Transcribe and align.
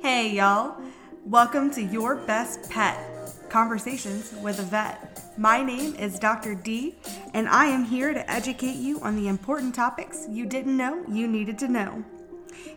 Hey, 0.00 0.30
y'all. 0.32 0.80
Welcome 1.24 1.70
to 1.72 1.82
Your 1.82 2.16
Best 2.16 2.70
Pet 2.70 2.98
Conversations 3.50 4.32
with 4.42 4.58
a 4.58 4.62
Vet. 4.62 5.22
My 5.38 5.62
name 5.62 5.94
is 5.96 6.18
Dr. 6.18 6.54
D, 6.54 6.94
and 7.34 7.48
I 7.48 7.66
am 7.66 7.84
here 7.84 8.14
to 8.14 8.30
educate 8.30 8.76
you 8.76 9.00
on 9.00 9.16
the 9.16 9.28
important 9.28 9.74
topics 9.74 10.26
you 10.30 10.46
didn't 10.46 10.76
know 10.76 11.04
you 11.08 11.28
needed 11.28 11.58
to 11.58 11.68
know. 11.68 12.04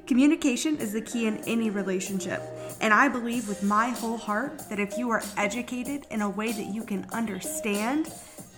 Communication 0.05 0.77
is 0.77 0.93
the 0.93 1.01
key 1.01 1.27
in 1.27 1.37
any 1.45 1.69
relationship, 1.69 2.41
and 2.81 2.93
I 2.93 3.07
believe 3.07 3.47
with 3.47 3.63
my 3.63 3.89
whole 3.89 4.17
heart 4.17 4.69
that 4.69 4.79
if 4.79 4.97
you 4.97 5.09
are 5.09 5.23
educated 5.37 6.05
in 6.11 6.21
a 6.21 6.29
way 6.29 6.51
that 6.51 6.73
you 6.73 6.83
can 6.83 7.05
understand, 7.11 8.11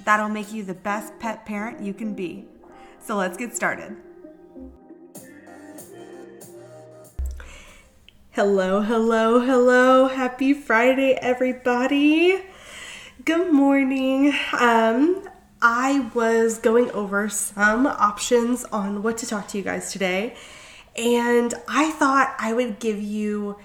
that'll 0.03 0.29
make 0.29 0.51
you 0.51 0.63
the 0.63 0.73
best 0.73 1.17
pet 1.19 1.45
parent 1.45 1.81
you 1.81 1.93
can 1.93 2.15
be. 2.15 2.45
So 2.99 3.15
let's 3.15 3.37
get 3.37 3.55
started. 3.55 3.95
Hello, 8.35 8.81
hello, 8.81 9.39
hello. 9.39 10.09
Happy 10.09 10.51
Friday, 10.51 11.13
everybody. 11.13 12.43
Good 13.23 13.53
morning. 13.53 14.33
Um, 14.59 15.25
I 15.61 16.11
was 16.13 16.57
going 16.57 16.91
over 16.91 17.29
some 17.29 17.87
options 17.87 18.65
on 18.65 19.03
what 19.03 19.19
to 19.19 19.25
talk 19.25 19.47
to 19.47 19.57
you 19.57 19.63
guys 19.63 19.89
today, 19.93 20.35
and 20.97 21.53
I 21.69 21.91
thought 21.91 22.35
I 22.37 22.51
would 22.51 22.79
give 22.79 23.01
you, 23.01 23.55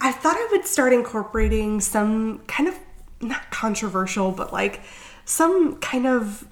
I 0.00 0.10
thought 0.10 0.34
I 0.34 0.48
would 0.50 0.66
start 0.66 0.92
incorporating 0.92 1.80
some 1.80 2.40
kind 2.48 2.68
of 2.68 2.76
not 3.20 3.52
controversial, 3.52 4.32
but 4.32 4.52
like 4.52 4.80
some 5.26 5.76
kind 5.76 6.08
of, 6.08 6.44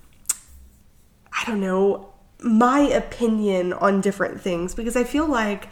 I 1.33 1.43
don't 1.47 1.61
know, 1.61 2.13
my 2.39 2.79
opinion 2.79 3.73
on 3.73 4.01
different 4.01 4.41
things 4.41 4.73
because 4.73 4.95
I 4.95 5.03
feel 5.03 5.27
like 5.27 5.69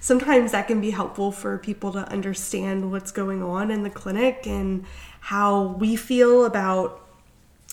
sometimes 0.00 0.52
that 0.52 0.66
can 0.66 0.80
be 0.80 0.90
helpful 0.90 1.32
for 1.32 1.58
people 1.58 1.92
to 1.92 2.00
understand 2.10 2.90
what's 2.90 3.10
going 3.10 3.42
on 3.42 3.70
in 3.70 3.82
the 3.82 3.90
clinic 3.90 4.46
and 4.46 4.84
how 5.20 5.62
we 5.78 5.96
feel 5.96 6.44
about 6.44 7.02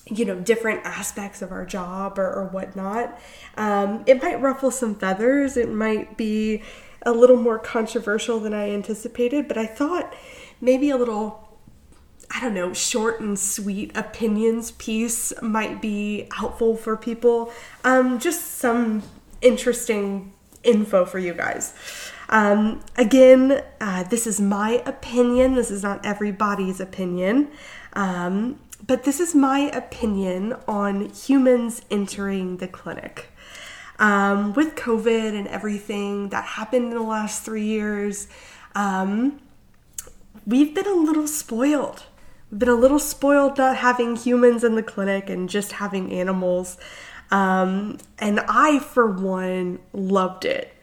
you 0.09 0.25
know 0.25 0.39
different 0.39 0.85
aspects 0.85 1.41
of 1.41 1.51
our 1.51 1.65
job 1.65 2.19
or, 2.19 2.31
or 2.31 2.45
whatnot 2.47 3.17
um, 3.55 4.03
it 4.05 4.21
might 4.21 4.41
ruffle 4.41 4.71
some 4.71 4.95
feathers 4.95 5.55
it 5.55 5.69
might 5.69 6.17
be 6.17 6.61
a 7.03 7.11
little 7.11 7.37
more 7.37 7.57
controversial 7.57 8.39
than 8.39 8.53
i 8.53 8.69
anticipated 8.69 9.47
but 9.47 9.57
i 9.57 9.65
thought 9.65 10.13
maybe 10.59 10.89
a 10.89 10.97
little 10.97 11.43
I 12.35 12.39
don't 12.39 12.55
know, 12.55 12.73
short 12.73 13.19
and 13.19 13.37
sweet 13.37 13.95
opinions 13.95 14.71
piece 14.71 15.33
might 15.43 15.81
be 15.83 16.27
helpful 16.35 16.75
for 16.75 16.97
people. 16.97 17.53
Um, 17.83 18.17
just 18.17 18.55
some 18.55 19.03
interesting 19.41 20.33
info 20.63 21.05
for 21.05 21.19
you 21.19 21.35
guys. 21.35 21.75
Um, 22.33 22.83
again, 22.97 23.61
uh, 23.79 24.03
this 24.03 24.25
is 24.25 24.41
my 24.41 24.81
opinion. 24.87 25.53
This 25.53 25.69
is 25.69 25.83
not 25.83 26.03
everybody's 26.03 26.79
opinion. 26.79 27.49
Um, 27.93 28.59
but 28.85 29.03
this 29.03 29.19
is 29.19 29.35
my 29.35 29.69
opinion 29.71 30.55
on 30.67 31.09
humans 31.09 31.83
entering 31.91 32.57
the 32.57 32.67
clinic. 32.67 33.29
Um, 33.99 34.53
with 34.53 34.75
COVID 34.75 35.37
and 35.37 35.47
everything 35.47 36.29
that 36.29 36.43
happened 36.43 36.85
in 36.85 36.89
the 36.95 37.03
last 37.03 37.43
three 37.43 37.65
years, 37.65 38.27
um, 38.73 39.39
we've 40.47 40.73
been 40.73 40.87
a 40.87 40.95
little 40.95 41.27
spoiled. 41.27 42.03
We've 42.49 42.59
been 42.59 42.69
a 42.69 42.73
little 42.73 42.97
spoiled 42.97 43.59
not 43.59 43.77
having 43.77 44.15
humans 44.15 44.63
in 44.63 44.73
the 44.73 44.81
clinic 44.81 45.29
and 45.29 45.47
just 45.47 45.73
having 45.73 46.11
animals. 46.11 46.77
Um, 47.29 47.99
and 48.17 48.39
I, 48.47 48.79
for 48.79 49.05
one, 49.05 49.77
loved 49.93 50.45
it. 50.45 50.73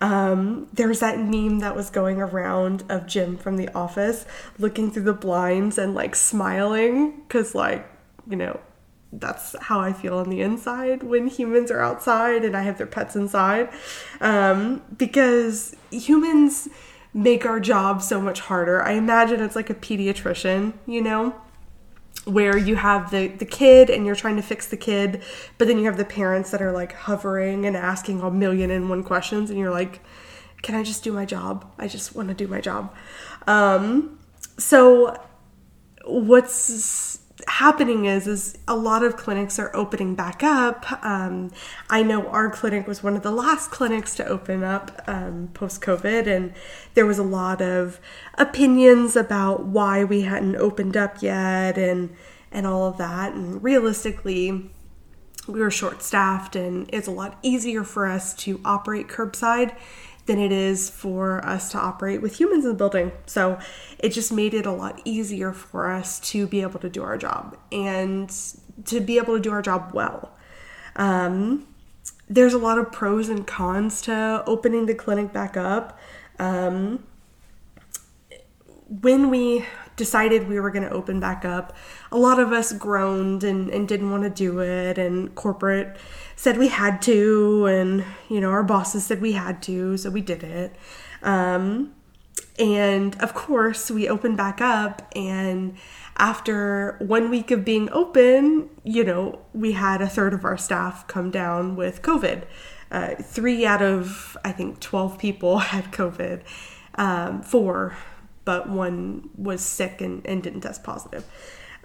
Um, 0.00 0.68
there's 0.72 1.00
that 1.00 1.18
meme 1.18 1.58
that 1.58 1.76
was 1.76 1.90
going 1.90 2.20
around 2.20 2.84
of 2.88 3.06
Jim 3.06 3.36
from 3.36 3.56
The 3.56 3.68
Office 3.74 4.24
looking 4.58 4.90
through 4.90 5.02
the 5.02 5.12
blinds 5.12 5.76
and 5.76 5.94
like 5.94 6.16
smiling 6.16 7.20
because, 7.20 7.54
like, 7.54 7.86
you 8.28 8.36
know, 8.36 8.60
that's 9.12 9.56
how 9.60 9.80
I 9.80 9.92
feel 9.92 10.18
on 10.18 10.30
the 10.30 10.40
inside 10.40 11.02
when 11.02 11.26
humans 11.26 11.70
are 11.70 11.80
outside 11.80 12.44
and 12.44 12.56
I 12.56 12.62
have 12.62 12.78
their 12.78 12.86
pets 12.86 13.16
inside. 13.16 13.68
Um, 14.20 14.82
because 14.96 15.74
humans 15.90 16.68
make 17.12 17.44
our 17.44 17.60
job 17.60 18.02
so 18.02 18.20
much 18.20 18.40
harder. 18.40 18.82
I 18.82 18.92
imagine 18.92 19.40
it's 19.40 19.56
like 19.56 19.70
a 19.70 19.74
pediatrician, 19.74 20.74
you 20.86 21.02
know? 21.02 21.34
Where 22.24 22.56
you 22.56 22.76
have 22.76 23.10
the 23.10 23.28
the 23.28 23.46
kid 23.46 23.88
and 23.88 24.04
you're 24.04 24.14
trying 24.14 24.36
to 24.36 24.42
fix 24.42 24.66
the 24.68 24.76
kid 24.76 25.22
but 25.56 25.66
then 25.66 25.78
you 25.78 25.84
have 25.84 25.96
the 25.96 26.04
parents 26.04 26.50
that 26.50 26.60
are 26.60 26.72
like 26.72 26.92
hovering 26.92 27.64
and 27.64 27.76
asking 27.76 28.20
a 28.20 28.30
million 28.30 28.70
and 28.70 28.90
one 28.90 29.02
questions 29.02 29.48
and 29.48 29.58
you're 29.58 29.70
like 29.70 30.00
can 30.62 30.74
i 30.74 30.82
just 30.82 31.02
do 31.02 31.12
my 31.12 31.24
job? 31.24 31.70
I 31.78 31.88
just 31.88 32.14
want 32.14 32.28
to 32.28 32.34
do 32.34 32.46
my 32.46 32.60
job. 32.60 32.94
Um, 33.46 34.18
so 34.58 35.20
what's 36.04 37.19
happening 37.48 38.04
is 38.04 38.26
is 38.26 38.58
a 38.66 38.76
lot 38.76 39.02
of 39.02 39.16
clinics 39.16 39.58
are 39.58 39.74
opening 39.74 40.14
back 40.14 40.42
up. 40.42 40.86
Um, 41.04 41.50
I 41.88 42.02
know 42.02 42.28
our 42.28 42.50
clinic 42.50 42.86
was 42.86 43.02
one 43.02 43.16
of 43.16 43.22
the 43.22 43.30
last 43.30 43.70
clinics 43.70 44.14
to 44.16 44.26
open 44.26 44.62
up 44.62 45.02
um, 45.06 45.50
post 45.54 45.80
COVID, 45.80 46.26
and 46.26 46.52
there 46.94 47.06
was 47.06 47.18
a 47.18 47.24
lot 47.24 47.60
of 47.60 48.00
opinions 48.38 49.16
about 49.16 49.66
why 49.66 50.04
we 50.04 50.22
hadn't 50.22 50.56
opened 50.56 50.96
up 50.96 51.22
yet, 51.22 51.78
and 51.78 52.14
and 52.52 52.66
all 52.66 52.86
of 52.86 52.98
that. 52.98 53.32
And 53.32 53.62
realistically, 53.62 54.70
we 55.46 55.60
were 55.60 55.70
short 55.70 56.02
staffed, 56.02 56.56
and 56.56 56.88
it's 56.92 57.08
a 57.08 57.12
lot 57.12 57.38
easier 57.42 57.84
for 57.84 58.06
us 58.06 58.34
to 58.34 58.60
operate 58.64 59.08
curbside 59.08 59.74
than 60.30 60.38
it 60.38 60.52
is 60.52 60.88
for 60.88 61.44
us 61.44 61.72
to 61.72 61.78
operate 61.78 62.22
with 62.22 62.38
humans 62.38 62.64
in 62.64 62.70
the 62.70 62.76
building. 62.76 63.10
So 63.26 63.58
it 63.98 64.10
just 64.10 64.32
made 64.32 64.54
it 64.54 64.64
a 64.64 64.70
lot 64.70 65.02
easier 65.04 65.52
for 65.52 65.90
us 65.90 66.20
to 66.30 66.46
be 66.46 66.62
able 66.62 66.78
to 66.78 66.88
do 66.88 67.02
our 67.02 67.18
job 67.18 67.58
and 67.72 68.30
to 68.84 69.00
be 69.00 69.18
able 69.18 69.34
to 69.34 69.40
do 69.40 69.50
our 69.50 69.60
job 69.60 69.90
well. 69.92 70.30
Um, 70.94 71.66
there's 72.28 72.54
a 72.54 72.58
lot 72.58 72.78
of 72.78 72.92
pros 72.92 73.28
and 73.28 73.44
cons 73.44 74.00
to 74.02 74.44
opening 74.46 74.86
the 74.86 74.94
clinic 74.94 75.32
back 75.32 75.56
up. 75.56 75.98
Um, 76.38 77.04
when 78.86 79.30
we 79.30 79.66
decided 79.96 80.48
we 80.48 80.60
were 80.60 80.70
going 80.70 80.88
to 80.88 80.94
open 80.94 81.18
back 81.18 81.44
up, 81.44 81.76
a 82.12 82.16
lot 82.16 82.38
of 82.38 82.52
us 82.52 82.72
groaned 82.72 83.42
and, 83.42 83.68
and 83.68 83.88
didn't 83.88 84.12
want 84.12 84.22
to 84.22 84.30
do 84.30 84.60
it, 84.60 84.96
and 84.96 85.34
corporate 85.34 85.96
said 86.40 86.56
we 86.56 86.68
had 86.68 87.02
to, 87.02 87.66
and 87.66 88.02
you 88.30 88.40
know, 88.40 88.48
our 88.48 88.62
bosses 88.62 89.04
said 89.04 89.20
we 89.20 89.32
had 89.32 89.62
to, 89.62 89.98
so 89.98 90.08
we 90.08 90.22
did 90.22 90.42
it. 90.42 90.74
Um, 91.22 91.92
and 92.58 93.14
of 93.20 93.34
course, 93.34 93.90
we 93.90 94.08
opened 94.08 94.38
back 94.38 94.58
up, 94.58 95.06
and 95.14 95.76
after 96.16 96.96
one 96.98 97.28
week 97.28 97.50
of 97.50 97.62
being 97.62 97.90
open, 97.92 98.70
you 98.84 99.04
know, 99.04 99.40
we 99.52 99.72
had 99.72 100.00
a 100.00 100.08
third 100.08 100.32
of 100.32 100.46
our 100.46 100.56
staff 100.56 101.06
come 101.06 101.30
down 101.30 101.76
with 101.76 102.00
COVID. 102.00 102.44
Uh, 102.90 103.16
three 103.16 103.66
out 103.66 103.82
of, 103.82 104.34
I 104.42 104.52
think, 104.52 104.80
12 104.80 105.18
people 105.18 105.58
had 105.74 105.92
COVID. 105.92 106.40
Um, 106.94 107.42
four, 107.42 107.98
but 108.46 108.66
one 108.66 109.28
was 109.36 109.60
sick 109.60 110.00
and, 110.00 110.26
and 110.26 110.42
didn't 110.42 110.62
test 110.62 110.84
positive. 110.84 111.26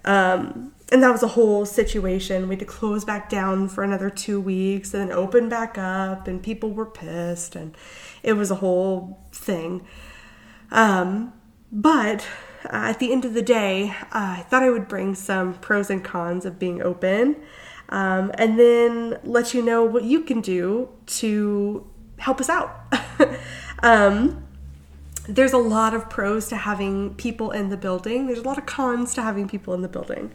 Um, 0.05 0.71
and 0.91 1.01
that 1.03 1.11
was 1.11 1.23
a 1.23 1.29
whole 1.29 1.65
situation. 1.65 2.47
We 2.47 2.55
had 2.55 2.59
to 2.59 2.65
close 2.65 3.03
back 3.03 3.29
down 3.29 3.67
for 3.69 3.83
another 3.83 4.09
two 4.09 4.39
weeks 4.39 4.93
and 4.93 5.09
then 5.09 5.17
open 5.17 5.49
back 5.49 5.77
up, 5.77 6.27
and 6.27 6.41
people 6.41 6.71
were 6.71 6.85
pissed, 6.85 7.55
and 7.55 7.75
it 8.23 8.33
was 8.33 8.51
a 8.51 8.55
whole 8.55 9.19
thing. 9.31 9.85
Um, 10.71 11.33
but 11.71 12.27
uh, 12.65 12.91
at 12.91 12.99
the 12.99 13.11
end 13.11 13.25
of 13.25 13.33
the 13.33 13.41
day, 13.41 13.89
uh, 14.11 14.37
I 14.39 14.45
thought 14.49 14.63
I 14.63 14.69
would 14.69 14.87
bring 14.87 15.15
some 15.15 15.55
pros 15.55 15.89
and 15.89 16.03
cons 16.03 16.45
of 16.45 16.59
being 16.59 16.81
open 16.81 17.37
um, 17.89 18.31
and 18.35 18.59
then 18.59 19.19
let 19.23 19.53
you 19.53 19.61
know 19.61 19.83
what 19.83 20.03
you 20.03 20.21
can 20.21 20.41
do 20.41 20.89
to 21.05 21.87
help 22.17 22.39
us 22.39 22.49
out. 22.49 22.93
um, 23.83 24.44
there's 25.27 25.53
a 25.53 25.57
lot 25.57 25.93
of 25.93 26.09
pros 26.09 26.49
to 26.49 26.55
having 26.55 27.15
people 27.15 27.51
in 27.51 27.69
the 27.69 27.77
building. 27.77 28.27
There's 28.27 28.39
a 28.39 28.43
lot 28.43 28.57
of 28.57 28.65
cons 28.65 29.13
to 29.15 29.21
having 29.21 29.47
people 29.47 29.73
in 29.73 29.81
the 29.81 29.87
building. 29.87 30.31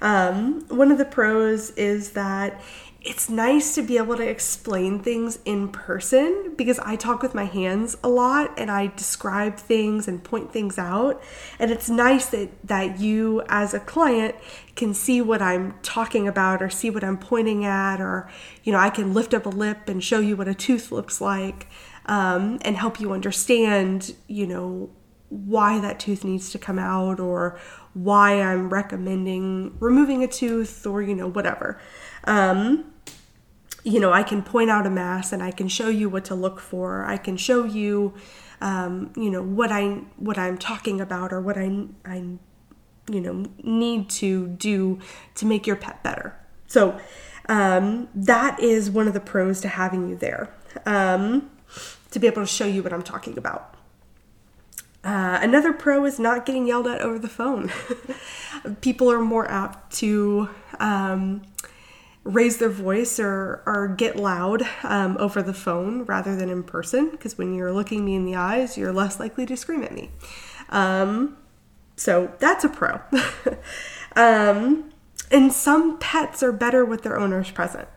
Um, 0.00 0.66
one 0.68 0.90
of 0.90 0.98
the 0.98 1.04
pros 1.04 1.70
is 1.72 2.12
that 2.12 2.60
it's 3.02 3.30
nice 3.30 3.74
to 3.76 3.82
be 3.82 3.96
able 3.96 4.16
to 4.16 4.28
explain 4.28 4.98
things 4.98 5.38
in 5.46 5.68
person 5.68 6.52
because 6.56 6.78
I 6.80 6.96
talk 6.96 7.22
with 7.22 7.34
my 7.34 7.44
hands 7.44 7.96
a 8.04 8.08
lot 8.10 8.52
and 8.58 8.70
I 8.70 8.88
describe 8.88 9.56
things 9.56 10.06
and 10.06 10.22
point 10.22 10.52
things 10.52 10.78
out. 10.78 11.22
And 11.58 11.70
it's 11.70 11.88
nice 11.88 12.26
that, 12.26 12.50
that 12.64 13.00
you, 13.00 13.42
as 13.48 13.72
a 13.72 13.80
client, 13.80 14.34
can 14.76 14.92
see 14.92 15.22
what 15.22 15.40
I'm 15.40 15.78
talking 15.82 16.28
about 16.28 16.60
or 16.60 16.68
see 16.68 16.90
what 16.90 17.02
I'm 17.02 17.16
pointing 17.16 17.64
at, 17.64 18.02
or, 18.02 18.28
you 18.64 18.72
know, 18.72 18.78
I 18.78 18.90
can 18.90 19.14
lift 19.14 19.32
up 19.32 19.46
a 19.46 19.50
lip 19.50 19.88
and 19.88 20.04
show 20.04 20.18
you 20.18 20.36
what 20.36 20.48
a 20.48 20.54
tooth 20.54 20.92
looks 20.92 21.22
like 21.22 21.66
um, 22.06 22.58
and 22.62 22.76
help 22.76 23.00
you 23.00 23.12
understand, 23.12 24.14
you 24.26 24.46
know, 24.46 24.90
why 25.28 25.78
that 25.80 26.00
tooth 26.00 26.24
needs 26.24 26.50
to 26.50 26.58
come 26.58 26.78
out 26.78 27.20
or 27.20 27.58
why 27.94 28.40
I'm 28.42 28.68
recommending 28.68 29.76
removing 29.78 30.24
a 30.24 30.28
tooth 30.28 30.86
or, 30.86 31.02
you 31.02 31.14
know, 31.14 31.28
whatever. 31.28 31.80
Um, 32.24 32.92
you 33.84 34.00
know, 34.00 34.12
I 34.12 34.22
can 34.22 34.42
point 34.42 34.70
out 34.70 34.86
a 34.86 34.90
mass 34.90 35.32
and 35.32 35.42
I 35.42 35.52
can 35.52 35.68
show 35.68 35.88
you 35.88 36.08
what 36.08 36.24
to 36.26 36.34
look 36.34 36.60
for. 36.60 37.04
I 37.06 37.16
can 37.16 37.36
show 37.36 37.64
you, 37.64 38.14
um, 38.60 39.12
you 39.16 39.30
know, 39.30 39.42
what 39.42 39.72
I 39.72 40.02
what 40.16 40.36
I'm 40.36 40.58
talking 40.58 41.00
about 41.00 41.32
or 41.32 41.40
what 41.40 41.56
I 41.56 41.86
I, 42.04 42.16
you 43.10 43.20
know, 43.20 43.46
need 43.62 44.10
to 44.10 44.48
do 44.48 44.98
to 45.36 45.46
make 45.46 45.66
your 45.66 45.76
pet 45.76 46.02
better. 46.02 46.36
So 46.66 47.00
um, 47.48 48.08
that 48.14 48.60
is 48.60 48.90
one 48.90 49.08
of 49.08 49.14
the 49.14 49.20
pros 49.20 49.60
to 49.62 49.68
having 49.68 50.08
you 50.08 50.16
there 50.16 50.54
um, 50.86 51.50
to 52.10 52.18
be 52.18 52.26
able 52.26 52.42
to 52.42 52.46
show 52.46 52.66
you 52.66 52.82
what 52.82 52.92
I'm 52.92 53.02
talking 53.02 53.38
about. 53.38 53.74
Uh, 55.02 55.38
another 55.40 55.72
pro 55.72 56.04
is 56.04 56.18
not 56.18 56.44
getting 56.44 56.66
yelled 56.66 56.86
at 56.86 57.00
over 57.00 57.18
the 57.18 57.28
phone. 57.28 57.72
People 58.80 59.10
are 59.10 59.20
more 59.20 59.50
apt 59.50 59.92
to 59.94 60.50
um, 60.78 61.42
raise 62.22 62.58
their 62.58 62.68
voice 62.68 63.18
or, 63.18 63.62
or 63.64 63.88
get 63.88 64.16
loud 64.16 64.62
um, 64.82 65.16
over 65.18 65.42
the 65.42 65.54
phone 65.54 66.04
rather 66.04 66.36
than 66.36 66.50
in 66.50 66.62
person 66.62 67.10
because 67.10 67.38
when 67.38 67.54
you're 67.54 67.72
looking 67.72 68.04
me 68.04 68.14
in 68.14 68.26
the 68.26 68.34
eyes, 68.34 68.76
you're 68.76 68.92
less 68.92 69.18
likely 69.18 69.46
to 69.46 69.56
scream 69.56 69.82
at 69.82 69.92
me. 69.92 70.10
Um, 70.68 71.38
so 71.96 72.32
that's 72.38 72.64
a 72.64 72.68
pro. 72.68 73.00
um, 74.16 74.92
and 75.30 75.52
some 75.52 75.98
pets 75.98 76.42
are 76.42 76.52
better 76.52 76.84
with 76.84 77.02
their 77.02 77.18
owners 77.18 77.50
present. 77.50 77.88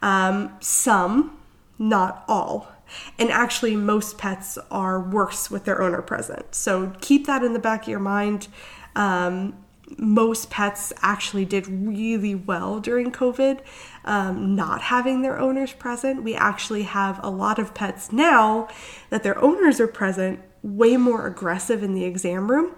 Um, 0.00 0.56
some, 0.60 1.38
not 1.78 2.24
all. 2.26 2.71
And 3.18 3.30
actually, 3.30 3.76
most 3.76 4.18
pets 4.18 4.58
are 4.70 5.00
worse 5.00 5.50
with 5.50 5.64
their 5.64 5.80
owner 5.82 6.02
present. 6.02 6.54
So 6.54 6.92
keep 7.00 7.26
that 7.26 7.42
in 7.42 7.52
the 7.52 7.58
back 7.58 7.82
of 7.82 7.88
your 7.88 8.00
mind. 8.00 8.48
Um, 8.96 9.54
most 9.98 10.50
pets 10.50 10.92
actually 11.02 11.44
did 11.44 11.66
really 11.66 12.34
well 12.34 12.80
during 12.80 13.12
COVID, 13.12 13.60
um, 14.04 14.54
not 14.54 14.82
having 14.82 15.22
their 15.22 15.38
owners 15.38 15.72
present. 15.72 16.22
We 16.22 16.34
actually 16.34 16.84
have 16.84 17.20
a 17.22 17.30
lot 17.30 17.58
of 17.58 17.74
pets 17.74 18.12
now 18.12 18.68
that 19.10 19.22
their 19.22 19.38
owners 19.42 19.80
are 19.80 19.88
present, 19.88 20.40
way 20.62 20.96
more 20.96 21.26
aggressive 21.26 21.82
in 21.82 21.94
the 21.94 22.04
exam 22.04 22.50
room. 22.50 22.74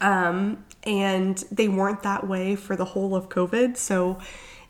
Um, 0.00 0.64
and 0.84 1.36
they 1.50 1.68
weren't 1.68 2.02
that 2.02 2.26
way 2.26 2.56
for 2.56 2.76
the 2.76 2.84
whole 2.84 3.14
of 3.14 3.28
COVID. 3.28 3.76
So, 3.76 4.18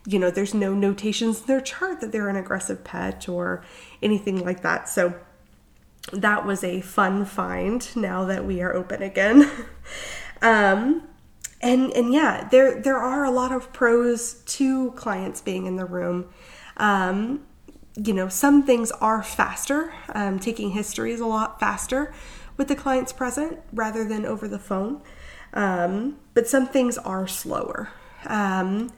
you 0.05 0.19
know, 0.19 0.31
there's 0.31 0.53
no 0.53 0.73
notations 0.73 1.41
in 1.41 1.47
their 1.47 1.61
chart 1.61 2.01
that 2.01 2.11
they're 2.11 2.29
an 2.29 2.35
aggressive 2.35 2.83
pet 2.83 3.29
or 3.29 3.63
anything 4.01 4.43
like 4.43 4.61
that. 4.61 4.89
So, 4.89 5.15
that 6.11 6.45
was 6.45 6.63
a 6.63 6.81
fun 6.81 7.25
find 7.25 7.95
now 7.95 8.25
that 8.25 8.45
we 8.45 8.61
are 8.61 8.73
open 8.73 9.01
again. 9.01 9.49
um, 10.41 11.07
and 11.61 11.91
and 11.91 12.13
yeah, 12.13 12.47
there 12.49 12.81
there 12.81 12.97
are 12.97 13.23
a 13.23 13.31
lot 13.31 13.51
of 13.51 13.71
pros 13.71 14.33
to 14.45 14.91
clients 14.91 15.41
being 15.41 15.67
in 15.67 15.75
the 15.75 15.85
room. 15.85 16.29
Um, 16.77 17.45
you 17.95 18.13
know, 18.13 18.29
some 18.29 18.63
things 18.63 18.91
are 18.93 19.21
faster. 19.21 19.93
Um, 20.09 20.39
taking 20.39 20.71
history 20.71 21.11
is 21.11 21.19
a 21.19 21.25
lot 21.25 21.59
faster 21.59 22.13
with 22.57 22.67
the 22.67 22.75
clients 22.75 23.13
present 23.13 23.59
rather 23.71 24.03
than 24.03 24.25
over 24.25 24.47
the 24.47 24.59
phone. 24.59 25.01
Um, 25.53 26.17
but 26.33 26.47
some 26.47 26.67
things 26.67 26.97
are 26.97 27.27
slower. 27.27 27.89
Um, 28.25 28.91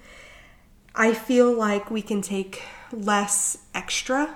I 0.95 1.13
feel 1.13 1.51
like 1.51 1.89
we 1.89 2.01
can 2.01 2.21
take 2.21 2.63
less 2.91 3.57
extra 3.73 4.35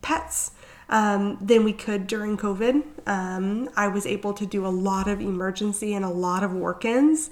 pets 0.00 0.52
um, 0.88 1.38
than 1.40 1.64
we 1.64 1.72
could 1.72 2.06
during 2.06 2.36
COVID. 2.36 2.82
Um, 3.06 3.70
I 3.76 3.88
was 3.88 4.06
able 4.06 4.34
to 4.34 4.44
do 4.44 4.66
a 4.66 4.68
lot 4.68 5.08
of 5.08 5.20
emergency 5.20 5.94
and 5.94 6.04
a 6.04 6.10
lot 6.10 6.42
of 6.42 6.52
work 6.52 6.84
ins 6.84 7.30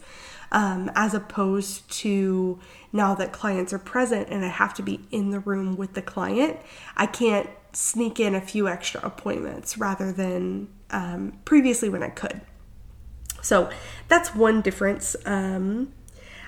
um, 0.53 0.91
as 0.95 1.15
opposed 1.15 1.91
to 1.91 2.59
now 2.93 3.15
that 3.15 3.33
clients 3.33 3.73
are 3.73 3.79
present 3.79 4.29
and 4.31 4.45
I 4.45 4.49
have 4.49 4.75
to 4.75 4.83
be 4.83 5.01
in 5.11 5.31
the 5.31 5.41
room 5.41 5.77
with 5.77 5.95
the 5.95 6.03
client, 6.03 6.59
I 6.97 7.07
can't 7.07 7.49
sneak 7.73 8.19
in 8.19 8.35
a 8.35 8.41
few 8.41 8.69
extra 8.69 9.01
appointments 9.05 9.79
rather 9.79 10.13
than 10.13 10.69
um, 10.91 11.39
previously 11.45 11.89
when 11.89 12.03
I 12.03 12.09
could. 12.09 12.41
So 13.43 13.71
that's 14.09 14.35
one 14.35 14.61
difference. 14.61 15.17
Um, 15.25 15.93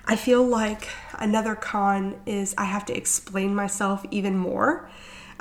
I 0.04 0.16
feel 0.16 0.44
like 0.44 0.88
another 1.14 1.54
con 1.54 2.20
is 2.26 2.54
I 2.58 2.64
have 2.64 2.84
to 2.86 2.96
explain 2.96 3.54
myself 3.54 4.04
even 4.10 4.36
more 4.36 4.90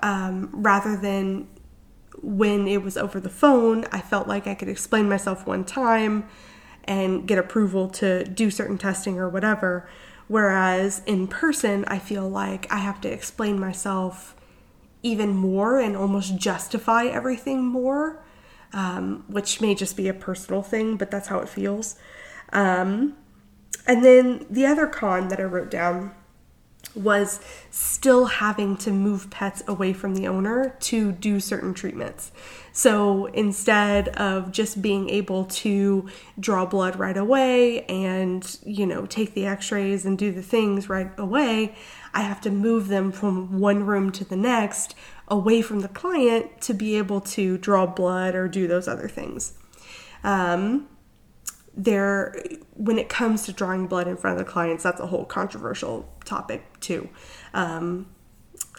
um, 0.04 0.50
rather 0.54 0.96
than 0.96 1.48
when 2.22 2.68
it 2.68 2.84
was 2.84 2.98
over 2.98 3.20
the 3.20 3.30
phone. 3.30 3.86
I 3.92 4.02
felt 4.02 4.28
like 4.28 4.48
I 4.48 4.54
could 4.54 4.70
explain 4.70 5.10
myself 5.10 5.48
one 5.48 5.66
time 5.66 6.28
and 6.84 7.28
get 7.28 7.38
approval 7.38 7.90
to 7.90 8.24
do 8.24 8.52
certain 8.52 8.78
testing 8.78 9.18
or 9.18 9.30
whatever. 9.30 9.88
Whereas 10.28 11.02
in 11.06 11.28
person, 11.28 11.84
I 11.86 12.00
feel 12.00 12.30
like 12.30 12.72
I 12.72 12.78
have 12.78 13.02
to 13.02 13.12
explain 13.12 13.60
myself 13.60 14.36
even 15.04 15.32
more 15.32 15.80
and 15.80 15.98
almost 15.98 16.38
justify 16.38 17.06
everything 17.06 17.66
more, 17.66 18.24
um, 18.74 19.26
which 19.28 19.60
may 19.60 19.74
just 19.74 19.98
be 19.98 20.08
a 20.08 20.14
personal 20.14 20.62
thing, 20.62 20.96
but 20.96 21.10
that's 21.10 21.28
how 21.28 21.40
it 21.40 21.50
feels. 21.50 21.96
Um, 22.54 23.16
and 23.88 24.04
then 24.04 24.46
the 24.50 24.66
other 24.66 24.88
con 24.88 25.30
that 25.30 25.40
I 25.40 25.44
wrote 25.44 25.72
down 25.72 26.14
was 26.94 27.40
still 27.70 28.26
having 28.26 28.76
to 28.76 28.92
move 28.92 29.30
pets 29.30 29.64
away 29.68 29.94
from 29.94 30.16
the 30.16 30.28
owner 30.28 30.76
to 30.80 31.12
do 31.12 31.40
certain 31.40 31.74
treatments. 31.74 32.32
So 32.74 33.28
instead 33.28 34.10
of 34.10 34.52
just 34.52 34.82
being 34.82 35.10
able 35.10 35.46
to 35.46 36.10
draw 36.40 36.66
blood 36.66 36.98
right 36.98 37.16
away 37.16 37.84
and, 37.86 38.60
you 38.66 38.86
know, 38.86 39.06
take 39.06 39.34
the 39.34 39.46
x 39.46 39.72
rays 39.72 40.06
and 40.06 40.18
do 40.18 40.32
the 40.32 40.42
things 40.42 40.90
right 40.90 41.12
away, 41.18 41.76
I 42.14 42.22
have 42.22 42.42
to 42.42 42.52
move 42.52 42.88
them 42.88 43.12
from 43.12 43.60
one 43.60 43.86
room 43.86 44.12
to 44.14 44.26
the 44.26 44.36
next 44.36 44.96
away 45.28 45.62
from 45.62 45.80
the 45.80 45.88
client 45.88 46.60
to 46.62 46.74
be 46.74 46.98
able 46.98 47.22
to 47.22 47.58
draw 47.58 47.86
blood 47.86 48.36
or 48.36 48.50
do 48.50 48.68
those 48.68 48.88
other 48.88 49.08
things. 49.08 49.54
Um, 50.24 50.88
there 51.76 52.36
when 52.74 53.00
it 53.00 53.10
comes 53.10 53.44
to 53.44 53.54
drawing 53.54 53.88
blood 53.88 54.08
in 54.08 54.18
front 54.18 54.40
of 54.40 54.46
the 54.46 54.52
clients 54.52 54.84
that's 54.84 55.00
a 55.00 55.08
whole 55.08 55.26
controversial 55.26 56.08
topic 56.26 56.80
too. 56.80 57.10
Um, 57.54 58.08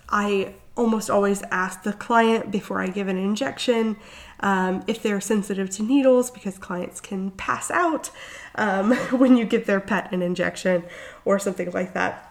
i 0.08 0.54
almost 0.74 1.10
always 1.10 1.42
ask 1.50 1.82
the 1.82 1.92
client 1.92 2.50
before 2.50 2.80
i 2.80 2.86
give 2.86 3.08
an 3.08 3.16
injection 3.16 3.96
um, 4.42 4.82
if 4.86 5.02
they're 5.02 5.20
sensitive 5.20 5.70
to 5.70 5.82
needles 5.82 6.30
because 6.30 6.58
clients 6.58 7.00
can 7.00 7.30
pass 7.32 7.70
out 7.70 8.10
um, 8.56 8.92
when 9.12 9.36
you 9.36 9.44
give 9.44 9.66
their 9.66 9.80
pet 9.80 10.12
an 10.12 10.20
injection 10.20 10.84
or 11.24 11.38
something 11.38 11.70
like 11.70 11.94
that. 11.94 12.28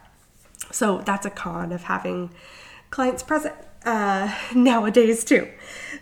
So 0.71 0.99
that's 0.99 1.25
a 1.25 1.29
con 1.29 1.71
of 1.71 1.83
having 1.83 2.31
clients 2.89 3.23
present 3.23 3.55
uh, 3.85 4.33
nowadays 4.55 5.23
too. 5.23 5.47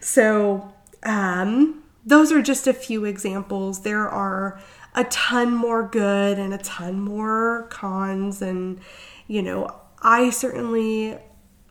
So 0.01 0.73
um, 1.03 1.83
those 2.09 2.31
are 2.31 2.41
just 2.41 2.65
a 2.65 2.73
few 2.73 3.05
examples. 3.05 3.81
There 3.81 4.09
are 4.09 4.59
a 4.95 5.03
ton 5.05 5.53
more 5.53 5.87
good 5.87 6.39
and 6.39 6.53
a 6.53 6.57
ton 6.57 6.99
more 6.99 7.67
cons. 7.69 8.41
And, 8.41 8.79
you 9.27 9.43
know, 9.43 9.75
I 10.01 10.31
certainly 10.31 11.19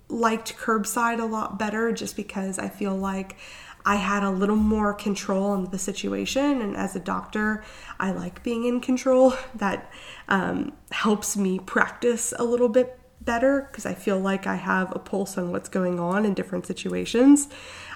liked 0.09 0.57
curbside 0.57 1.21
a 1.21 1.25
lot 1.25 1.59
better 1.59 1.93
just 1.93 2.15
because 2.15 2.59
I 2.59 2.69
feel 2.69 2.97
like 2.97 3.37
I 3.85 3.97
had 3.97 4.23
a 4.23 4.31
little 4.31 4.57
more 4.57 4.95
control 4.95 5.55
in 5.55 5.65
the 5.71 5.79
situation. 5.79 6.63
And 6.63 6.77
as 6.77 6.95
a 6.95 7.01
doctor, 7.01 7.65
I 7.99 8.13
like 8.13 8.45
being 8.45 8.65
in 8.65 8.81
control. 8.81 9.35
That 9.57 9.91
um, 10.29 10.73
helps 10.93 11.37
me 11.37 11.59
practice 11.59 12.33
a 12.39 12.45
little 12.45 12.69
bit 12.69 12.97
better 13.21 13.67
because 13.69 13.87
I 13.87 13.95
feel 13.95 14.21
like 14.21 14.47
I 14.47 14.55
have 14.55 14.95
a 14.95 15.01
pulse 15.01 15.37
on 15.37 15.51
what's 15.51 15.69
going 15.69 15.99
on 15.99 16.25
in 16.25 16.35
different 16.35 16.65
situations. 16.65 17.49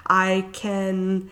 I 0.05 0.49
can 0.51 1.31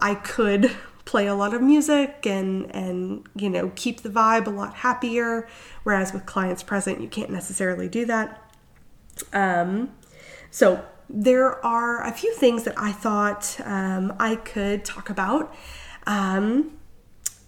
I 0.00 0.14
could 0.14 0.70
play 1.04 1.26
a 1.26 1.34
lot 1.34 1.54
of 1.54 1.62
music 1.62 2.26
and 2.26 2.74
and 2.74 3.26
you 3.34 3.48
know 3.48 3.72
keep 3.74 4.02
the 4.02 4.10
vibe 4.10 4.46
a 4.46 4.50
lot 4.50 4.74
happier. 4.76 5.48
Whereas 5.82 6.12
with 6.12 6.26
clients 6.26 6.62
present 6.62 7.00
you 7.00 7.08
can't 7.08 7.30
necessarily 7.30 7.88
do 7.88 8.04
that. 8.06 8.42
Um, 9.32 9.94
so 10.50 10.84
there 11.10 11.64
are 11.64 12.06
a 12.06 12.12
few 12.12 12.34
things 12.34 12.64
that 12.64 12.74
i 12.76 12.92
thought 12.92 13.58
um, 13.64 14.14
i 14.20 14.36
could 14.36 14.84
talk 14.84 15.08
about. 15.10 15.54
Um, 16.06 16.78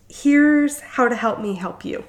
here's 0.08 0.80
how 0.80 1.08
to 1.08 1.16
help 1.16 1.40
me 1.40 1.54
help 1.54 1.84
you. 1.84 2.04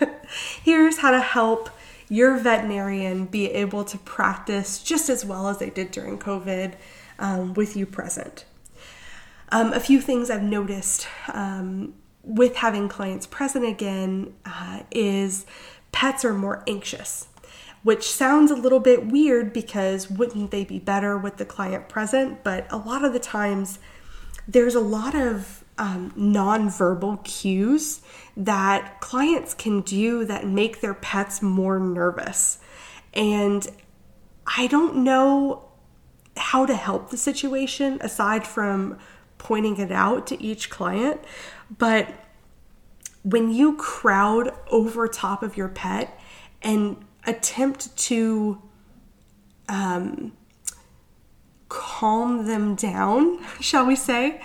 Here's 0.62 0.98
how 0.98 1.12
to 1.12 1.20
help 1.20 1.70
your 2.08 2.36
veterinarian 2.36 3.26
be 3.26 3.50
able 3.50 3.84
to 3.84 3.98
practice 3.98 4.82
just 4.82 5.08
as 5.08 5.24
well 5.24 5.48
as 5.48 5.58
they 5.58 5.70
did 5.70 5.90
during 5.90 6.18
covid 6.18 6.74
um, 7.18 7.54
with 7.54 7.76
you 7.76 7.86
present 7.86 8.44
um, 9.50 9.72
a 9.72 9.80
few 9.80 10.00
things 10.00 10.30
I've 10.30 10.42
noticed 10.42 11.06
um, 11.32 11.94
with 12.22 12.56
having 12.56 12.88
clients 12.88 13.26
present 13.26 13.64
again 13.64 14.34
uh, 14.44 14.80
is 14.90 15.46
pets 15.92 16.24
are 16.24 16.34
more 16.34 16.64
anxious, 16.66 17.28
which 17.82 18.10
sounds 18.10 18.50
a 18.50 18.56
little 18.56 18.80
bit 18.80 19.06
weird 19.06 19.52
because 19.52 20.10
wouldn't 20.10 20.50
they 20.50 20.64
be 20.64 20.78
better 20.78 21.16
with 21.16 21.36
the 21.36 21.44
client 21.44 21.88
present? 21.88 22.42
But 22.42 22.66
a 22.70 22.76
lot 22.76 23.04
of 23.04 23.12
the 23.12 23.20
times, 23.20 23.78
there's 24.48 24.74
a 24.74 24.80
lot 24.80 25.14
of 25.14 25.64
um, 25.78 26.12
nonverbal 26.16 27.22
cues 27.24 28.00
that 28.36 29.00
clients 29.00 29.54
can 29.54 29.82
do 29.82 30.24
that 30.24 30.46
make 30.46 30.80
their 30.80 30.94
pets 30.94 31.42
more 31.42 31.78
nervous. 31.78 32.58
And 33.14 33.66
I 34.46 34.66
don't 34.66 34.96
know 35.04 35.68
how 36.36 36.66
to 36.66 36.74
help 36.74 37.10
the 37.10 37.16
situation 37.16 37.98
aside 38.00 38.46
from 38.46 38.98
pointing 39.38 39.78
it 39.78 39.92
out 39.92 40.26
to 40.28 40.42
each 40.42 40.70
client, 40.70 41.20
but 41.78 42.08
when 43.22 43.50
you 43.50 43.76
crowd 43.76 44.52
over 44.70 45.08
top 45.08 45.42
of 45.42 45.56
your 45.56 45.68
pet 45.68 46.18
and 46.62 46.96
attempt 47.26 47.96
to 47.96 48.62
um, 49.68 50.32
calm 51.68 52.46
them 52.46 52.76
down, 52.76 53.44
shall 53.60 53.84
we 53.84 53.96
say, 53.96 54.40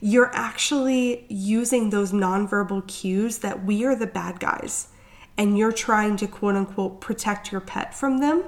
you're 0.00 0.34
actually 0.34 1.26
using 1.28 1.90
those 1.90 2.12
nonverbal 2.12 2.86
cues 2.86 3.38
that 3.38 3.64
we 3.64 3.84
are 3.84 3.94
the 3.94 4.06
bad 4.06 4.40
guys. 4.40 4.88
And 5.36 5.58
you're 5.58 5.72
trying 5.72 6.16
to 6.18 6.26
quote 6.26 6.56
unquote 6.56 7.00
protect 7.00 7.50
your 7.50 7.60
pet 7.60 7.94
from 7.94 8.18
them, 8.18 8.44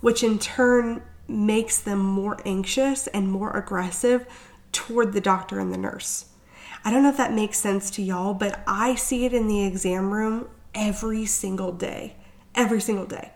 which 0.00 0.22
in 0.22 0.38
turn 0.38 1.02
makes 1.28 1.80
them 1.80 1.98
more 1.98 2.38
anxious 2.44 3.06
and 3.08 3.30
more 3.30 3.56
aggressive 3.56 4.26
toward 4.76 5.14
the 5.14 5.22
doctor 5.22 5.58
and 5.58 5.72
the 5.72 5.78
nurse. 5.78 6.26
I 6.84 6.90
don't 6.90 7.02
know 7.02 7.08
if 7.08 7.16
that 7.16 7.32
makes 7.32 7.58
sense 7.58 7.90
to 7.92 8.02
y'all, 8.02 8.34
but 8.34 8.62
I 8.66 8.94
see 8.94 9.24
it 9.24 9.32
in 9.32 9.48
the 9.48 9.64
exam 9.64 10.12
room 10.12 10.48
every 10.74 11.24
single 11.24 11.72
day. 11.72 12.14
Every 12.54 12.82
single 12.82 13.06
day. 13.06 13.32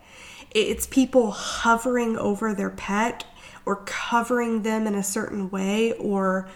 It's 0.51 0.87
people 0.87 1.31
hovering 1.31 2.19
over 2.19 2.55
their 2.55 2.69
pet 2.69 3.25
or 3.65 3.77
covering 3.87 4.63
them 4.63 4.87
in 4.87 4.95
a 4.95 5.03
certain 5.03 5.51
way 5.51 5.93
or, 5.95 6.51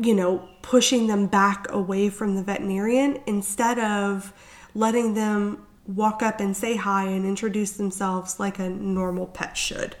you 0.00 0.14
know, 0.14 0.48
pushing 0.62 1.08
them 1.08 1.26
back 1.26 1.66
away 1.70 2.08
from 2.08 2.36
the 2.36 2.44
veterinarian 2.44 3.20
instead 3.26 3.80
of 3.80 4.32
letting 4.74 5.14
them 5.14 5.66
walk 5.84 6.22
up 6.22 6.38
and 6.38 6.56
say 6.56 6.76
hi 6.76 7.06
and 7.06 7.26
introduce 7.26 7.72
themselves 7.72 8.38
like 8.38 8.60
a 8.60 8.68
normal 8.68 9.26
pet 9.26 9.56
should. 9.56 9.96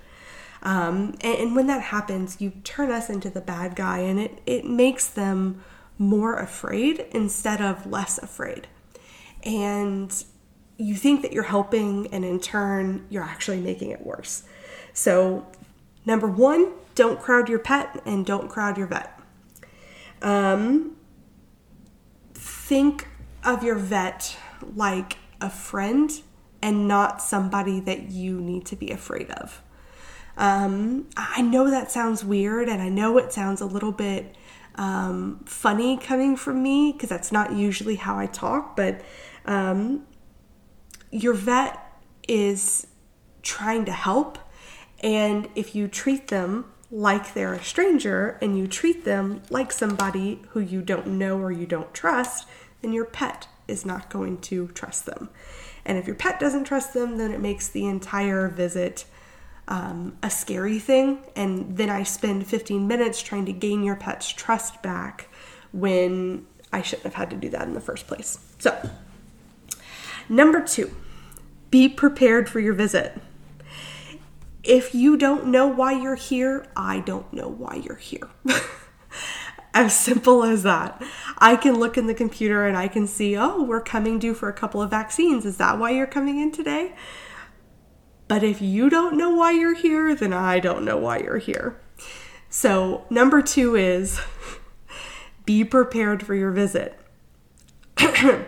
Um, 0.66 1.14
and, 1.20 1.38
and, 1.38 1.56
when 1.56 1.68
that 1.68 1.80
happens, 1.80 2.40
you 2.40 2.50
turn 2.64 2.90
us 2.90 3.08
into 3.08 3.30
the 3.30 3.40
bad 3.40 3.76
guy, 3.76 4.00
and 4.00 4.18
it, 4.18 4.40
it 4.46 4.64
makes 4.64 5.06
them 5.06 5.62
more 5.96 6.34
afraid 6.34 7.06
instead 7.12 7.60
of 7.60 7.86
less 7.86 8.18
afraid. 8.18 8.66
And 9.44 10.12
you 10.76 10.96
think 10.96 11.22
that 11.22 11.32
you're 11.32 11.44
helping, 11.44 12.12
and 12.12 12.24
in 12.24 12.40
turn, 12.40 13.06
you're 13.10 13.22
actually 13.22 13.60
making 13.60 13.92
it 13.92 14.04
worse. 14.04 14.42
So, 14.92 15.46
number 16.04 16.26
one, 16.26 16.72
don't 16.96 17.20
crowd 17.20 17.48
your 17.48 17.60
pet 17.60 18.02
and 18.04 18.26
don't 18.26 18.48
crowd 18.48 18.76
your 18.76 18.88
vet. 18.88 19.16
Um, 20.20 20.96
think 22.34 23.06
of 23.44 23.62
your 23.62 23.76
vet 23.76 24.36
like 24.74 25.18
a 25.40 25.48
friend 25.48 26.10
and 26.60 26.88
not 26.88 27.22
somebody 27.22 27.78
that 27.78 28.10
you 28.10 28.40
need 28.40 28.66
to 28.66 28.74
be 28.74 28.90
afraid 28.90 29.30
of. 29.30 29.62
Um, 30.36 31.08
I 31.16 31.42
know 31.42 31.70
that 31.70 31.90
sounds 31.90 32.24
weird, 32.24 32.68
and 32.68 32.82
I 32.82 32.88
know 32.88 33.18
it 33.18 33.32
sounds 33.32 33.60
a 33.60 33.66
little 33.66 33.92
bit 33.92 34.34
um, 34.74 35.40
funny 35.46 35.96
coming 35.96 36.36
from 36.36 36.62
me 36.62 36.92
because 36.92 37.08
that's 37.08 37.32
not 37.32 37.52
usually 37.52 37.96
how 37.96 38.18
I 38.18 38.26
talk, 38.26 38.76
but 38.76 39.00
um, 39.46 40.06
your 41.10 41.34
vet 41.34 41.78
is 42.28 42.86
trying 43.42 43.84
to 43.86 43.92
help, 43.92 44.38
and 45.00 45.48
if 45.54 45.74
you 45.74 45.88
treat 45.88 46.28
them 46.28 46.66
like 46.90 47.34
they're 47.34 47.54
a 47.54 47.62
stranger 47.62 48.38
and 48.40 48.56
you 48.56 48.66
treat 48.66 49.04
them 49.04 49.42
like 49.50 49.72
somebody 49.72 50.42
who 50.50 50.60
you 50.60 50.82
don't 50.82 51.06
know 51.06 51.38
or 51.38 51.50
you 51.50 51.66
don't 51.66 51.92
trust, 51.92 52.46
then 52.80 52.92
your 52.92 53.04
pet 53.04 53.48
is 53.66 53.84
not 53.84 54.08
going 54.08 54.38
to 54.38 54.68
trust 54.68 55.06
them. 55.06 55.28
And 55.84 55.98
if 55.98 56.06
your 56.06 56.16
pet 56.16 56.38
doesn't 56.38 56.64
trust 56.64 56.94
them, 56.94 57.18
then 57.18 57.32
it 57.32 57.40
makes 57.40 57.68
the 57.68 57.86
entire 57.86 58.48
visit 58.48 59.04
um, 59.68 60.16
a 60.22 60.30
scary 60.30 60.78
thing. 60.78 61.18
And 61.34 61.76
then 61.76 61.90
I 61.90 62.02
spend 62.02 62.46
15 62.46 62.86
minutes 62.86 63.22
trying 63.22 63.46
to 63.46 63.52
gain 63.52 63.82
your 63.82 63.96
pet's 63.96 64.28
trust 64.32 64.82
back 64.82 65.28
when 65.72 66.46
I 66.72 66.82
shouldn't 66.82 67.04
have 67.04 67.14
had 67.14 67.30
to 67.30 67.36
do 67.36 67.48
that 67.50 67.66
in 67.66 67.74
the 67.74 67.80
first 67.80 68.06
place. 68.06 68.38
So, 68.58 68.90
number 70.28 70.62
two, 70.62 70.94
be 71.70 71.88
prepared 71.88 72.48
for 72.48 72.60
your 72.60 72.74
visit. 72.74 73.20
If 74.62 74.94
you 74.94 75.16
don't 75.16 75.46
know 75.46 75.66
why 75.66 75.92
you're 75.92 76.16
here, 76.16 76.66
I 76.76 77.00
don't 77.00 77.32
know 77.32 77.48
why 77.48 77.82
you're 77.84 77.96
here. 77.96 78.28
as 79.76 79.94
simple 79.94 80.42
as 80.42 80.62
that. 80.62 81.00
I 81.36 81.54
can 81.54 81.78
look 81.78 81.98
in 81.98 82.06
the 82.06 82.14
computer 82.14 82.66
and 82.66 82.78
I 82.78 82.88
can 82.88 83.06
see, 83.06 83.36
oh, 83.36 83.62
we're 83.62 83.82
coming 83.82 84.18
due 84.18 84.32
for 84.32 84.48
a 84.48 84.52
couple 84.52 84.80
of 84.80 84.88
vaccines. 84.88 85.44
Is 85.44 85.58
that 85.58 85.78
why 85.78 85.90
you're 85.90 86.06
coming 86.06 86.40
in 86.40 86.50
today? 86.50 86.94
But 88.28 88.42
if 88.42 88.60
you 88.60 88.90
don't 88.90 89.16
know 89.16 89.30
why 89.30 89.52
you're 89.52 89.74
here, 89.74 90.14
then 90.14 90.32
I 90.32 90.58
don't 90.58 90.84
know 90.84 90.96
why 90.96 91.18
you're 91.18 91.38
here. 91.38 91.80
So, 92.48 93.04
number 93.10 93.42
two 93.42 93.76
is 93.76 94.20
be 95.44 95.64
prepared 95.64 96.24
for 96.24 96.34
your 96.34 96.50
visit. 96.50 96.98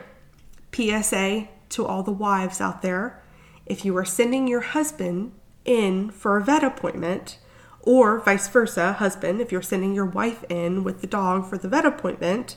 PSA 0.73 1.49
to 1.70 1.87
all 1.87 2.02
the 2.02 2.12
wives 2.12 2.61
out 2.61 2.82
there 2.82 3.23
if 3.68 3.85
you 3.85 3.97
are 3.97 4.04
sending 4.04 4.49
your 4.49 4.62
husband 4.62 5.32
in 5.64 6.11
for 6.11 6.37
a 6.37 6.44
vet 6.44 6.64
appointment, 6.64 7.38
or 7.82 8.18
vice 8.20 8.49
versa, 8.49 8.94
husband, 8.94 9.40
if 9.40 9.52
you're 9.52 9.62
sending 9.62 9.94
your 9.94 10.06
wife 10.06 10.44
in 10.49 10.82
with 10.82 11.00
the 11.00 11.06
dog 11.06 11.49
for 11.49 11.58
the 11.58 11.68
vet 11.68 11.85
appointment, 11.85 12.56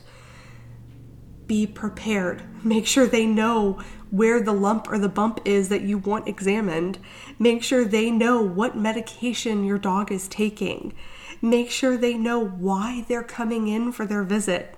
be 1.51 1.67
prepared. 1.67 2.41
Make 2.63 2.87
sure 2.87 3.05
they 3.05 3.25
know 3.25 3.81
where 4.09 4.41
the 4.41 4.53
lump 4.53 4.89
or 4.89 4.97
the 4.97 5.09
bump 5.09 5.41
is 5.43 5.67
that 5.67 5.81
you 5.81 5.97
want 5.97 6.25
examined. 6.25 6.97
Make 7.37 7.61
sure 7.61 7.83
they 7.83 8.09
know 8.09 8.41
what 8.41 8.77
medication 8.77 9.65
your 9.65 9.77
dog 9.77 10.13
is 10.13 10.29
taking. 10.29 10.93
Make 11.41 11.69
sure 11.69 11.97
they 11.97 12.13
know 12.13 12.39
why 12.39 13.03
they're 13.09 13.21
coming 13.21 13.67
in 13.67 13.91
for 13.91 14.05
their 14.05 14.23
visit. 14.23 14.77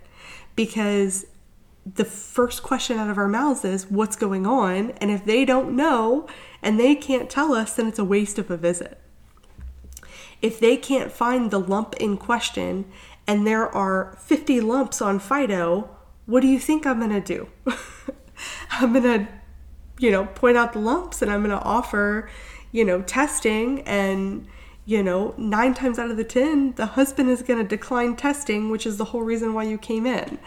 Because 0.56 1.28
the 1.86 2.06
first 2.06 2.64
question 2.64 2.98
out 2.98 3.12
of 3.12 3.20
our 3.20 3.28
mouths 3.28 3.64
is, 3.64 3.92
What's 3.92 4.16
going 4.16 4.48
on? 4.48 4.92
And 4.98 5.12
if 5.12 5.26
they 5.26 5.46
don't 5.46 5.76
know 5.76 6.28
and 6.64 6.80
they 6.80 6.96
can't 6.96 7.30
tell 7.30 7.54
us, 7.54 7.76
then 7.76 7.86
it's 7.86 8.00
a 8.00 8.04
waste 8.04 8.40
of 8.40 8.50
a 8.50 8.58
visit. 8.58 9.00
If 10.42 10.60
they 10.60 10.78
can't 10.78 11.12
find 11.12 11.52
the 11.52 11.60
lump 11.60 11.94
in 11.98 12.18
question 12.18 12.86
and 13.28 13.46
there 13.46 13.70
are 13.70 14.18
50 14.22 14.60
lumps 14.62 15.04
on 15.04 15.20
Fido, 15.20 15.98
what 16.26 16.42
do 16.42 16.48
you 16.48 16.60
think 16.60 16.86
I'm 16.86 17.00
going 17.00 17.12
to 17.12 17.22
do? 17.22 17.50
I'm 18.72 18.94
going 18.94 19.04
to, 19.04 19.28
you 20.00 20.12
know, 20.12 20.26
point 20.26 20.58
out 20.58 20.74
the 20.74 20.80
lumps 20.80 21.22
and 21.22 21.30
I'm 21.32 21.44
going 21.44 21.58
to 21.58 21.64
offer, 21.64 22.30
you 22.72 22.86
know, 22.86 23.02
testing. 23.02 23.82
And, 23.82 24.48
you 24.86 25.04
know, 25.04 25.34
nine 25.38 25.74
times 25.74 26.00
out 26.00 26.10
of 26.10 26.18
the 26.18 26.24
10, 26.24 26.74
the 26.74 26.88
husband 26.88 27.30
is 27.30 27.42
going 27.42 27.60
to 27.60 27.68
decline 27.68 28.16
testing, 28.16 28.70
which 28.70 28.86
is 28.86 28.98
the 28.98 29.06
whole 29.06 29.22
reason 29.22 29.54
why 29.54 29.64
you 29.64 29.78
came 29.78 30.06
in. 30.06 30.40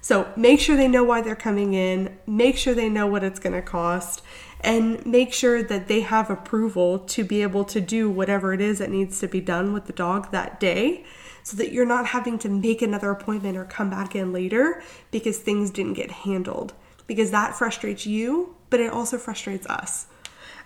So 0.00 0.32
make 0.34 0.60
sure 0.60 0.76
they 0.76 0.88
know 0.88 1.04
why 1.04 1.20
they're 1.20 1.36
coming 1.36 1.74
in, 1.74 2.18
make 2.26 2.56
sure 2.56 2.74
they 2.74 2.88
know 2.88 3.06
what 3.06 3.22
it's 3.22 3.38
going 3.38 3.52
to 3.52 3.62
cost, 3.62 4.22
and 4.62 5.04
make 5.04 5.32
sure 5.32 5.62
that 5.62 5.88
they 5.88 6.00
have 6.00 6.30
approval 6.30 6.98
to 7.00 7.22
be 7.22 7.42
able 7.42 7.64
to 7.66 7.80
do 7.80 8.08
whatever 8.08 8.54
it 8.54 8.60
is 8.60 8.78
that 8.78 8.90
needs 8.90 9.20
to 9.20 9.28
be 9.28 9.40
done 9.40 9.72
with 9.72 9.84
the 9.84 9.92
dog 9.92 10.30
that 10.30 10.58
day 10.58 11.04
so 11.42 11.56
that 11.56 11.72
you're 11.72 11.86
not 11.86 12.06
having 12.06 12.38
to 12.40 12.48
make 12.48 12.82
another 12.82 13.10
appointment 13.10 13.56
or 13.56 13.64
come 13.64 13.90
back 13.90 14.14
in 14.14 14.32
later 14.32 14.82
because 15.10 15.38
things 15.38 15.70
didn't 15.70 15.94
get 15.94 16.10
handled 16.10 16.74
because 17.06 17.32
that 17.32 17.56
frustrates 17.56 18.06
you, 18.06 18.54
but 18.70 18.78
it 18.78 18.92
also 18.92 19.18
frustrates 19.18 19.66
us 19.66 20.06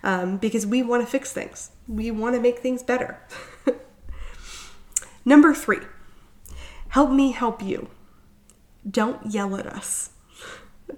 um, 0.03 0.37
because 0.37 0.65
we 0.65 0.83
want 0.83 1.03
to 1.03 1.07
fix 1.07 1.33
things. 1.33 1.71
We 1.87 2.11
want 2.11 2.35
to 2.35 2.41
make 2.41 2.59
things 2.59 2.83
better. 2.83 3.19
Number 5.25 5.55
three, 5.55 5.79
help 6.89 7.09
me 7.09 7.31
help 7.31 7.63
you. 7.63 7.89
Don't 8.87 9.31
yell 9.31 9.55
at 9.55 9.65
us. 9.65 10.11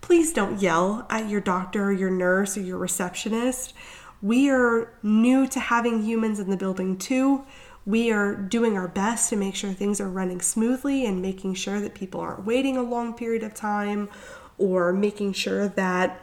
Please 0.00 0.32
don't 0.32 0.60
yell 0.62 1.08
at 1.10 1.28
your 1.28 1.40
doctor 1.40 1.86
or 1.86 1.92
your 1.92 2.10
nurse 2.10 2.56
or 2.56 2.60
your 2.60 2.78
receptionist. 2.78 3.74
We 4.22 4.48
are 4.48 4.96
new 5.02 5.48
to 5.48 5.58
having 5.58 6.04
humans 6.04 6.38
in 6.38 6.50
the 6.50 6.56
building 6.56 6.98
too. 6.98 7.44
We 7.88 8.10
are 8.10 8.34
doing 8.34 8.76
our 8.76 8.86
best 8.86 9.30
to 9.30 9.36
make 9.36 9.54
sure 9.54 9.72
things 9.72 9.98
are 9.98 10.10
running 10.10 10.42
smoothly 10.42 11.06
and 11.06 11.22
making 11.22 11.54
sure 11.54 11.80
that 11.80 11.94
people 11.94 12.20
aren't 12.20 12.44
waiting 12.44 12.76
a 12.76 12.82
long 12.82 13.14
period 13.14 13.42
of 13.42 13.54
time 13.54 14.10
or 14.58 14.92
making 14.92 15.32
sure 15.32 15.68
that 15.68 16.20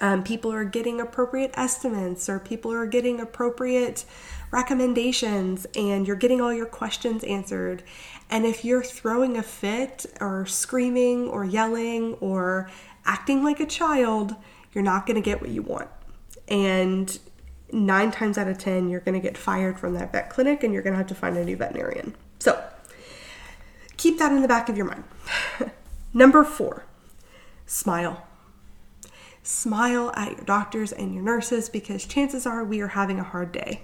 um, 0.00 0.24
people 0.24 0.52
are 0.52 0.64
getting 0.64 1.00
appropriate 1.00 1.52
estimates 1.54 2.28
or 2.28 2.40
people 2.40 2.72
are 2.72 2.84
getting 2.84 3.20
appropriate 3.20 4.04
recommendations 4.50 5.68
and 5.76 6.04
you're 6.04 6.16
getting 6.16 6.40
all 6.40 6.52
your 6.52 6.66
questions 6.66 7.22
answered. 7.22 7.84
And 8.28 8.44
if 8.44 8.64
you're 8.64 8.82
throwing 8.82 9.36
a 9.36 9.42
fit 9.44 10.04
or 10.20 10.46
screaming 10.46 11.28
or 11.28 11.44
yelling 11.44 12.14
or 12.14 12.68
acting 13.04 13.44
like 13.44 13.60
a 13.60 13.66
child, 13.66 14.34
you're 14.72 14.82
not 14.82 15.06
going 15.06 15.14
to 15.14 15.22
get 15.22 15.40
what 15.40 15.50
you 15.50 15.62
want. 15.62 15.90
And 16.48 17.20
nine 17.72 18.10
times 18.10 18.38
out 18.38 18.48
of 18.48 18.58
10, 18.58 18.88
you're 18.88 19.00
going 19.00 19.14
to 19.14 19.20
get 19.20 19.36
fired 19.36 19.78
from 19.78 19.94
that 19.94 20.12
vet 20.12 20.30
clinic 20.30 20.62
and 20.62 20.72
you're 20.72 20.82
going 20.82 20.92
to 20.92 20.98
have 20.98 21.06
to 21.08 21.14
find 21.14 21.36
a 21.36 21.44
new 21.44 21.56
veterinarian. 21.56 22.14
So 22.38 22.62
keep 23.96 24.18
that 24.18 24.32
in 24.32 24.42
the 24.42 24.48
back 24.48 24.68
of 24.68 24.76
your 24.76 24.86
mind. 24.86 25.04
Number 26.14 26.44
four, 26.44 26.84
smile. 27.66 28.26
Smile 29.42 30.12
at 30.14 30.36
your 30.36 30.44
doctors 30.44 30.92
and 30.92 31.14
your 31.14 31.22
nurses 31.22 31.68
because 31.68 32.04
chances 32.04 32.46
are 32.46 32.62
we 32.62 32.80
are 32.80 32.88
having 32.88 33.18
a 33.18 33.24
hard 33.24 33.50
day. 33.50 33.82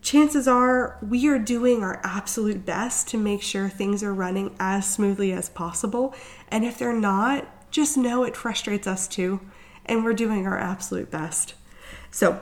Chances 0.00 0.46
are 0.46 0.98
we 1.02 1.28
are 1.28 1.38
doing 1.38 1.82
our 1.82 2.00
absolute 2.04 2.64
best 2.64 3.08
to 3.08 3.18
make 3.18 3.42
sure 3.42 3.68
things 3.68 4.02
are 4.02 4.14
running 4.14 4.54
as 4.58 4.88
smoothly 4.88 5.32
as 5.32 5.48
possible. 5.48 6.14
And 6.48 6.64
if 6.64 6.78
they're 6.78 6.92
not, 6.92 7.72
just 7.72 7.96
know 7.96 8.22
it 8.24 8.36
frustrates 8.36 8.86
us 8.86 9.08
too. 9.08 9.40
And 9.84 10.04
we're 10.04 10.14
doing 10.14 10.46
our 10.46 10.58
absolute 10.58 11.10
best. 11.10 11.54
So, 12.10 12.40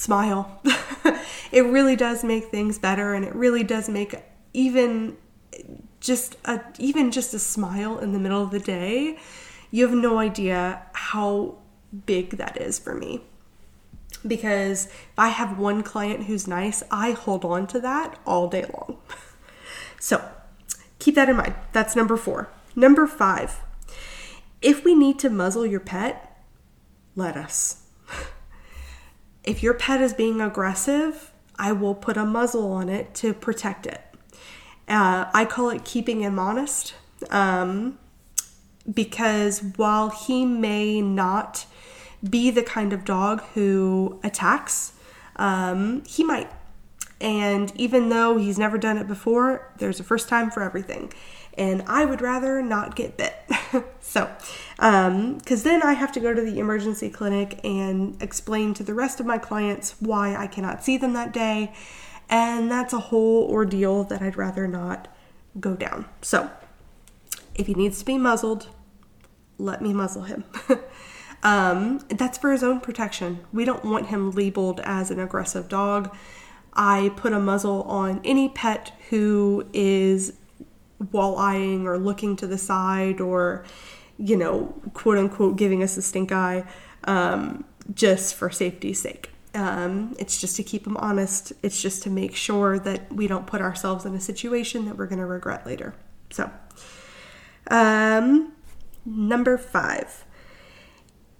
smile. 0.00 0.60
it 1.52 1.62
really 1.62 1.94
does 1.94 2.24
make 2.24 2.46
things 2.46 2.78
better 2.78 3.12
and 3.12 3.24
it 3.24 3.34
really 3.34 3.62
does 3.62 3.88
make 3.88 4.14
even 4.54 5.16
just 6.00 6.36
a 6.46 6.60
even 6.78 7.10
just 7.10 7.34
a 7.34 7.38
smile 7.38 7.98
in 7.98 8.12
the 8.12 8.18
middle 8.18 8.42
of 8.42 8.50
the 8.50 8.58
day. 8.58 9.18
You 9.70 9.86
have 9.86 9.96
no 9.96 10.18
idea 10.18 10.82
how 10.94 11.56
big 12.06 12.38
that 12.38 12.60
is 12.60 12.78
for 12.78 12.94
me. 12.94 13.22
Because 14.26 14.86
if 14.86 15.18
I 15.18 15.28
have 15.28 15.58
one 15.58 15.82
client 15.82 16.24
who's 16.24 16.48
nice, 16.48 16.82
I 16.90 17.12
hold 17.12 17.44
on 17.44 17.66
to 17.68 17.80
that 17.80 18.18
all 18.26 18.48
day 18.48 18.64
long. 18.64 18.98
So, 20.02 20.26
keep 20.98 21.14
that 21.16 21.28
in 21.28 21.36
mind. 21.36 21.54
That's 21.74 21.94
number 21.94 22.16
4. 22.16 22.48
Number 22.74 23.06
5. 23.06 23.60
If 24.62 24.82
we 24.82 24.94
need 24.94 25.18
to 25.18 25.28
muzzle 25.28 25.66
your 25.66 25.78
pet, 25.78 26.42
let 27.14 27.36
us. 27.36 27.82
If 29.44 29.62
your 29.62 29.74
pet 29.74 30.00
is 30.00 30.12
being 30.12 30.40
aggressive, 30.40 31.32
I 31.58 31.72
will 31.72 31.94
put 31.94 32.16
a 32.16 32.24
muzzle 32.24 32.72
on 32.72 32.88
it 32.88 33.14
to 33.16 33.34
protect 33.34 33.86
it. 33.86 34.00
Uh, 34.88 35.26
I 35.32 35.44
call 35.44 35.70
it 35.70 35.84
keeping 35.84 36.20
him 36.20 36.38
honest 36.38 36.94
um, 37.30 37.98
because 38.92 39.62
while 39.76 40.10
he 40.10 40.44
may 40.44 41.00
not 41.00 41.66
be 42.28 42.50
the 42.50 42.62
kind 42.62 42.92
of 42.92 43.04
dog 43.04 43.42
who 43.54 44.18
attacks, 44.22 44.92
um, 45.36 46.02
he 46.06 46.24
might. 46.24 46.50
And 47.20 47.72
even 47.76 48.08
though 48.08 48.38
he's 48.38 48.58
never 48.58 48.78
done 48.78 48.96
it 48.96 49.06
before, 49.06 49.72
there's 49.78 50.00
a 50.00 50.04
first 50.04 50.28
time 50.28 50.50
for 50.50 50.62
everything 50.62 51.12
and 51.54 51.82
I 51.86 52.04
would 52.04 52.20
rather 52.20 52.62
not 52.62 52.96
get 52.96 53.16
bit. 53.16 53.34
so, 54.00 54.30
because 54.76 55.06
um, 55.08 55.38
then 55.44 55.82
I 55.82 55.92
have 55.94 56.12
to 56.12 56.20
go 56.20 56.32
to 56.32 56.40
the 56.40 56.58
emergency 56.58 57.10
clinic 57.10 57.60
and 57.64 58.20
explain 58.22 58.74
to 58.74 58.82
the 58.82 58.94
rest 58.94 59.20
of 59.20 59.26
my 59.26 59.38
clients 59.38 59.96
why 60.00 60.34
I 60.34 60.46
cannot 60.46 60.84
see 60.84 60.96
them 60.96 61.12
that 61.14 61.32
day, 61.32 61.72
and 62.28 62.70
that's 62.70 62.92
a 62.92 63.00
whole 63.00 63.48
ordeal 63.50 64.04
that 64.04 64.22
I'd 64.22 64.36
rather 64.36 64.66
not 64.68 65.08
go 65.58 65.74
down. 65.74 66.06
So, 66.22 66.50
if 67.54 67.66
he 67.66 67.74
needs 67.74 67.98
to 67.98 68.04
be 68.04 68.18
muzzled, 68.18 68.68
let 69.58 69.82
me 69.82 69.92
muzzle 69.92 70.22
him. 70.22 70.44
um, 71.42 71.98
that's 72.08 72.38
for 72.38 72.52
his 72.52 72.62
own 72.62 72.80
protection. 72.80 73.40
We 73.52 73.64
don't 73.64 73.84
want 73.84 74.06
him 74.06 74.30
labeled 74.30 74.80
as 74.84 75.10
an 75.10 75.20
aggressive 75.20 75.68
dog. 75.68 76.16
I 76.72 77.12
put 77.16 77.32
a 77.32 77.40
muzzle 77.40 77.82
on 77.82 78.20
any 78.24 78.48
pet 78.48 78.92
who 79.10 79.66
is 79.72 80.34
wall 81.12 81.38
eyeing 81.38 81.86
or 81.86 81.98
looking 81.98 82.36
to 82.36 82.46
the 82.46 82.58
side 82.58 83.20
or, 83.20 83.64
you 84.18 84.36
know, 84.36 84.74
quote 84.94 85.18
unquote, 85.18 85.56
giving 85.56 85.82
us 85.82 85.96
a 85.96 86.02
stink 86.02 86.32
eye 86.32 86.64
um, 87.04 87.64
just 87.94 88.34
for 88.34 88.50
safety's 88.50 89.00
sake. 89.00 89.30
Um, 89.54 90.14
it's 90.18 90.40
just 90.40 90.56
to 90.56 90.62
keep 90.62 90.84
them 90.84 90.96
honest. 90.98 91.52
It's 91.62 91.80
just 91.80 92.02
to 92.04 92.10
make 92.10 92.36
sure 92.36 92.78
that 92.78 93.12
we 93.12 93.26
don't 93.26 93.46
put 93.46 93.60
ourselves 93.60 94.04
in 94.04 94.14
a 94.14 94.20
situation 94.20 94.84
that 94.84 94.96
we're 94.96 95.06
going 95.06 95.18
to 95.18 95.26
regret 95.26 95.66
later. 95.66 95.94
So, 96.30 96.50
um, 97.68 98.52
number 99.04 99.58
five. 99.58 100.24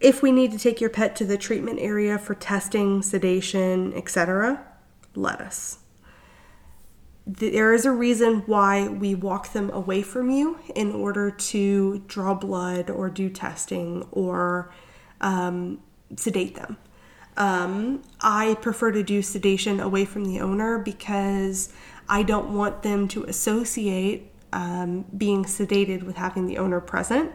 If 0.00 0.22
we 0.22 0.32
need 0.32 0.50
to 0.52 0.58
take 0.58 0.80
your 0.80 0.88
pet 0.88 1.14
to 1.16 1.26
the 1.26 1.36
treatment 1.36 1.78
area 1.78 2.18
for 2.18 2.34
testing, 2.34 3.02
sedation, 3.02 3.92
etc., 3.92 4.64
let 5.14 5.42
us 5.42 5.79
there 7.38 7.72
is 7.72 7.84
a 7.84 7.92
reason 7.92 8.40
why 8.46 8.88
we 8.88 9.14
walk 9.14 9.52
them 9.52 9.70
away 9.70 10.02
from 10.02 10.30
you 10.30 10.58
in 10.74 10.92
order 10.92 11.30
to 11.30 12.02
draw 12.08 12.34
blood 12.34 12.90
or 12.90 13.08
do 13.08 13.30
testing 13.30 14.06
or 14.10 14.72
um, 15.20 15.78
sedate 16.16 16.56
them. 16.56 16.76
Um, 17.36 18.02
I 18.20 18.56
prefer 18.60 18.90
to 18.90 19.04
do 19.04 19.22
sedation 19.22 19.80
away 19.80 20.04
from 20.04 20.24
the 20.24 20.40
owner 20.40 20.78
because 20.78 21.72
I 22.08 22.24
don't 22.24 22.52
want 22.52 22.82
them 22.82 23.06
to 23.08 23.22
associate 23.24 24.32
um, 24.52 25.04
being 25.16 25.44
sedated 25.44 26.02
with 26.02 26.16
having 26.16 26.46
the 26.46 26.58
owner 26.58 26.80
present 26.80 27.30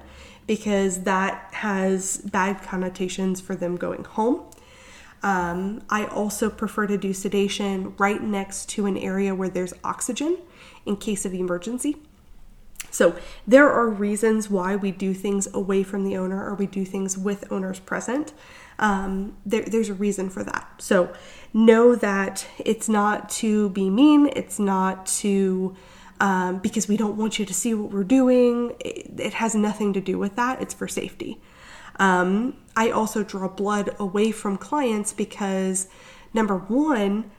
because 0.45 1.03
that 1.03 1.53
has 1.53 2.17
bad 2.17 2.61
connotations 2.61 3.39
for 3.39 3.55
them 3.55 3.77
going 3.77 4.03
home. 4.03 4.43
Um, 5.25 5.81
I 5.89 6.05
also 6.05 6.51
prefer 6.51 6.85
to 6.85 6.99
do 6.99 7.11
sedation 7.11 7.95
right 7.97 8.21
next 8.21 8.69
to 8.69 8.85
an 8.85 8.95
area 8.95 9.33
where 9.33 9.49
there's 9.49 9.73
oxygen 9.83 10.37
in 10.85 10.97
case 10.97 11.25
of 11.25 11.33
emergency. 11.33 11.97
So, 12.91 13.15
there 13.47 13.67
are 13.67 13.89
reasons 13.89 14.51
why 14.51 14.75
we 14.75 14.91
do 14.91 15.15
things 15.15 15.47
away 15.51 15.81
from 15.81 16.03
the 16.03 16.15
owner 16.15 16.47
or 16.47 16.53
we 16.53 16.67
do 16.67 16.85
things 16.85 17.17
with 17.17 17.51
owners 17.51 17.79
present. 17.79 18.33
Um, 18.77 19.35
there, 19.43 19.63
there's 19.63 19.89
a 19.89 19.95
reason 19.95 20.29
for 20.29 20.43
that. 20.43 20.69
So, 20.77 21.11
know 21.51 21.95
that 21.95 22.45
it's 22.59 22.87
not 22.87 23.27
to 23.41 23.69
be 23.69 23.89
mean, 23.89 24.29
it's 24.35 24.59
not 24.59 25.07
to 25.07 25.75
um, 26.19 26.59
because 26.59 26.87
we 26.87 26.97
don't 26.97 27.17
want 27.17 27.39
you 27.39 27.45
to 27.45 27.53
see 27.53 27.73
what 27.73 27.91
we're 27.91 28.03
doing. 28.03 28.75
It, 28.79 29.19
it 29.19 29.33
has 29.33 29.55
nothing 29.55 29.91
to 29.93 30.01
do 30.01 30.19
with 30.19 30.35
that, 30.35 30.61
it's 30.61 30.75
for 30.75 30.87
safety. 30.87 31.41
Um, 31.97 32.57
I 32.75 32.89
also 32.89 33.23
draw 33.23 33.47
blood 33.47 33.95
away 33.99 34.31
from 34.31 34.57
clients 34.57 35.13
because, 35.13 35.87
number 36.33 36.57
one, 36.57 37.31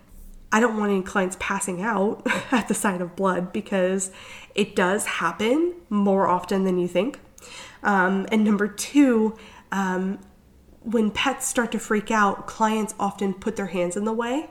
I 0.52 0.60
don't 0.60 0.78
want 0.78 0.90
any 0.90 1.02
clients 1.02 1.36
passing 1.38 1.82
out 1.82 2.26
at 2.52 2.68
the 2.68 2.74
sight 2.74 3.00
of 3.00 3.16
blood 3.16 3.52
because 3.52 4.10
it 4.54 4.74
does 4.74 5.06
happen 5.06 5.74
more 5.90 6.26
often 6.26 6.64
than 6.64 6.78
you 6.78 6.88
think. 6.88 7.20
Um, 7.82 8.26
and 8.32 8.44
number 8.44 8.66
two, 8.66 9.36
um, 9.70 10.18
when 10.80 11.10
pets 11.10 11.46
start 11.46 11.72
to 11.72 11.78
freak 11.78 12.10
out, 12.10 12.46
clients 12.46 12.94
often 12.98 13.34
put 13.34 13.56
their 13.56 13.66
hands 13.66 13.96
in 13.96 14.04
the 14.04 14.12
way. 14.12 14.48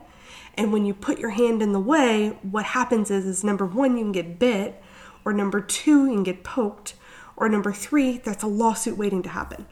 And 0.54 0.72
when 0.72 0.84
you 0.84 0.94
put 0.94 1.18
your 1.18 1.30
hand 1.30 1.62
in 1.62 1.72
the 1.72 1.80
way, 1.80 2.38
what 2.42 2.66
happens 2.66 3.10
is, 3.10 3.26
is 3.26 3.44
number 3.44 3.66
one, 3.66 3.96
you 3.96 4.04
can 4.04 4.12
get 4.12 4.38
bit, 4.38 4.82
or 5.24 5.32
number 5.32 5.60
two, 5.60 6.06
you 6.06 6.12
can 6.12 6.22
get 6.22 6.44
poked, 6.44 6.94
or 7.36 7.48
number 7.48 7.72
three, 7.72 8.18
that's 8.18 8.42
a 8.42 8.46
lawsuit 8.46 8.96
waiting 8.96 9.22
to 9.22 9.28
happen. 9.28 9.66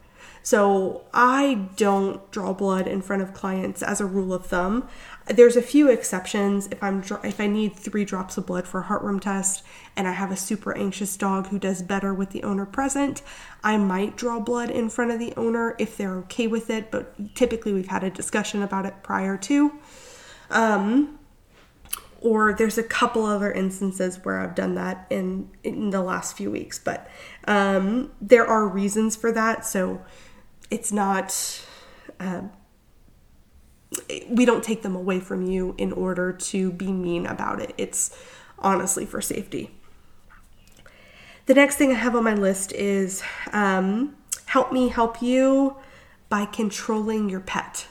So 0.45 1.07
I 1.15 1.69
don't 1.75 2.31
draw 2.31 2.53
blood 2.53 2.87
in 2.87 3.01
front 3.01 3.23
of 3.23 3.33
clients 3.33 3.83
as 3.83 3.99
a 3.99 4.05
rule 4.05 4.35
of 4.35 4.45
thumb. 4.45 4.87
There's 5.27 5.57
a 5.57 5.63
few 5.63 5.89
exceptions. 5.89 6.67
If 6.67 6.83
I'm 6.83 7.03
if 7.25 7.41
I 7.41 7.47
need 7.47 7.75
three 7.75 8.05
drops 8.05 8.37
of 8.37 8.45
blood 8.45 8.69
for 8.69 8.81
a 8.81 8.85
heartworm 8.85 9.23
test, 9.23 9.65
and 9.97 10.07
I 10.07 10.13
have 10.13 10.31
a 10.31 10.37
super 10.37 10.77
anxious 10.77 11.17
dog 11.17 11.47
who 11.47 11.59
does 11.59 11.81
better 11.81 12.13
with 12.13 12.31
the 12.31 12.43
owner 12.43 12.67
present, 12.67 13.23
I 13.63 13.79
might 13.79 14.19
draw 14.19 14.39
blood 14.39 14.71
in 14.71 14.91
front 14.91 15.13
of 15.13 15.19
the 15.19 15.33
owner 15.35 15.77
if 15.79 15.97
they're 15.97 16.19
okay 16.19 16.47
with 16.47 16.69
it. 16.69 16.91
But 16.91 17.35
typically, 17.35 17.73
we've 17.73 17.89
had 17.89 18.05
a 18.05 18.11
discussion 18.11 18.63
about 18.63 18.85
it 18.85 19.03
prior 19.03 19.39
to. 19.39 19.73
Um, 20.51 21.19
or 22.21 22.53
there's 22.53 22.77
a 22.77 22.83
couple 22.83 23.25
other 23.25 23.51
instances 23.51 24.21
where 24.23 24.41
I've 24.41 24.55
done 24.55 24.75
that 24.75 25.07
in 25.09 25.51
in 25.63 25.89
the 25.89 26.03
last 26.03 26.37
few 26.37 26.51
weeks, 26.51 26.79
but 26.79 27.09
um, 27.47 28.13
there 28.21 28.47
are 28.47 28.69
reasons 28.69 29.17
for 29.17 29.33
that. 29.33 29.65
So 29.65 30.03
it's 30.71 30.93
not 30.93 31.65
uh, 32.21 32.43
we 34.29 34.45
don't 34.45 34.65
take 34.65 34.83
them 34.83 34.97
away 34.97 35.21
from 35.21 35.47
you 35.47 35.75
in 35.79 35.93
order 35.93 36.33
to 36.33 36.73
be 36.73 36.93
mean 36.93 37.27
about 37.27 37.61
it. 37.61 37.75
It's 37.79 38.17
honestly 38.59 39.07
for 39.07 39.21
safety. 39.21 39.71
The 41.47 41.55
next 41.55 41.77
thing 41.77 41.91
i 41.91 41.95
have 41.95 42.17
on 42.17 42.25
my 42.25 42.35
list 42.35 42.73
is 42.73 43.23
um, 43.53 44.17
help 44.47 44.73
me 44.73 44.89
help 44.89 45.21
you 45.21 45.77
by 46.29 46.47
controlling 46.47 47.29
your 47.29 47.41
pet. 47.41 47.87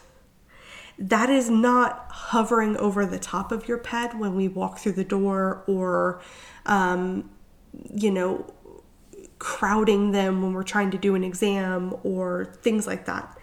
That 0.97 1.29
is 1.29 1.49
not 1.49 2.07
hovering 2.09 2.77
over 2.77 3.05
the 3.05 3.19
top 3.19 3.51
of 3.51 3.67
your 3.67 3.77
pet 3.77 4.17
when 4.17 4.35
we 4.35 4.47
walk 4.47 4.79
through 4.79 4.93
the 4.93 5.03
door 5.03 5.63
or 5.67 6.21
um, 6.65 7.29
you 7.93 8.11
know 8.11 8.45
crowding 9.43 10.13
them 10.13 10.41
when 10.41 10.53
we're 10.53 10.63
trying 10.63 10.89
to 10.89 10.97
do 10.97 11.15
an 11.15 11.23
exam 11.23 11.93
or 12.01 12.45
things 12.61 12.87
like 12.87 13.05
that. 13.05 13.37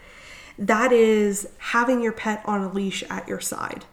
That 0.57 0.91
is 0.91 1.47
having 1.59 2.01
your 2.01 2.11
pet 2.11 2.41
on 2.45 2.61
a 2.61 2.73
leash 2.73 3.03
at 3.07 3.27
your 3.27 3.39
side. 3.39 3.85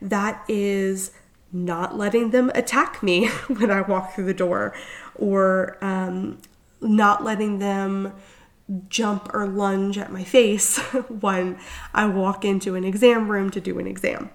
That 0.00 0.44
is 0.48 1.10
not 1.52 1.98
letting 1.98 2.30
them 2.30 2.52
attack 2.54 3.02
me 3.02 3.26
when 3.48 3.68
I 3.68 3.80
walk 3.80 4.14
through 4.14 4.26
the 4.26 4.34
door 4.34 4.72
or 5.16 5.76
um, 5.82 6.38
not 6.80 7.24
letting 7.24 7.58
them 7.58 8.14
jump 8.88 9.34
or 9.34 9.48
lunge 9.48 9.98
at 9.98 10.12
my 10.12 10.22
face 10.22 10.78
when 11.08 11.58
I 11.92 12.06
walk 12.06 12.44
into 12.44 12.76
an 12.76 12.84
exam 12.84 13.28
room 13.28 13.50
to 13.50 13.60
do 13.60 13.80
an 13.80 13.88
exam. 13.88 14.30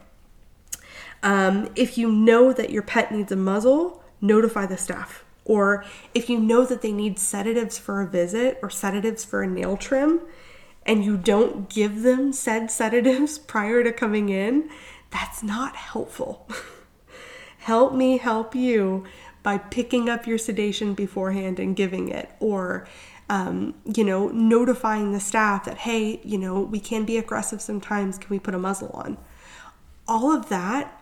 Um, 1.23 1.69
if 1.78 1.97
you 1.97 2.12
know 2.12 2.51
that 2.51 2.71
your 2.71 2.84
pet 2.84 3.13
needs 3.13 3.32
a 3.32 3.38
muzzle, 3.38 4.04
notify 4.19 4.65
the 4.65 4.78
staff. 4.78 5.25
Or 5.46 5.86
if 6.14 6.30
you 6.30 6.40
know 6.40 6.66
that 6.66 6.82
they 6.82 6.92
need 6.92 7.20
sedatives 7.20 7.78
for 7.78 8.02
a 8.02 8.08
visit 8.08 8.60
or 8.62 8.70
sedatives 8.70 9.24
for 9.24 9.44
a 9.44 9.48
nail 9.48 9.78
trim, 9.78 10.22
and 10.86 11.06
you 11.06 11.18
don't 11.18 11.70
give 11.70 12.02
them 12.02 12.34
said 12.34 12.70
sedatives 12.72 13.38
prior 13.38 13.84
to 13.84 13.92
coming 13.92 14.30
in, 14.30 14.70
that's 15.12 15.44
not 15.44 15.76
helpful. 15.76 16.50
help 17.60 17.94
me 17.94 18.18
help 18.18 18.54
you 18.54 19.06
by 19.44 19.58
picking 19.58 20.10
up 20.10 20.26
your 20.26 20.40
sedation 20.40 20.96
beforehand 20.96 21.60
and 21.60 21.76
giving 21.76 22.10
it, 22.10 22.32
or 22.40 22.88
um, 23.30 23.74
you 23.96 24.04
know, 24.04 24.28
notifying 24.30 25.12
the 25.12 25.20
staff 25.20 25.66
that, 25.66 25.80
hey, 25.80 26.20
you 26.24 26.38
know, 26.38 26.62
we 26.62 26.80
can 26.80 27.06
be 27.06 27.18
aggressive 27.18 27.62
sometimes. 27.62 28.18
Can 28.18 28.30
we 28.30 28.40
put 28.40 28.54
a 28.54 28.60
muzzle 28.60 28.90
on? 28.94 29.18
All 30.08 30.32
of 30.32 30.50
that, 30.50 31.02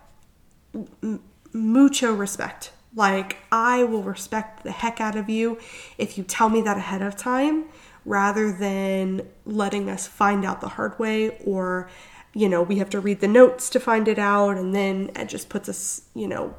m- 0.74 1.22
mucho 1.52 2.14
respect. 2.14 2.72
Like, 2.96 3.38
I 3.52 3.84
will 3.84 4.04
respect 4.04 4.64
the 4.64 4.72
heck 4.72 5.02
out 5.02 5.16
of 5.16 5.30
you 5.30 5.58
if 5.98 6.18
you 6.18 6.24
tell 6.24 6.50
me 6.50 6.62
that 6.62 6.78
ahead 6.78 7.02
of 7.02 7.16
time 7.16 7.66
rather 8.06 8.52
than 8.52 9.28
letting 9.46 9.90
us 9.90 10.08
find 10.08 10.46
out 10.46 10.62
the 10.62 10.70
hard 10.70 11.00
way 11.00 11.38
or, 11.46 11.90
you 12.34 12.48
know, 12.48 12.62
we 12.62 12.78
have 12.78 12.90
to 12.92 13.00
read 13.00 13.20
the 13.20 13.28
notes 13.28 13.70
to 13.72 13.80
find 13.80 14.08
it 14.08 14.20
out 14.20 14.58
and 14.58 14.76
then 14.76 15.10
it 15.16 15.30
just 15.30 15.50
puts 15.50 15.70
us, 15.70 16.02
you 16.14 16.28
know, 16.28 16.56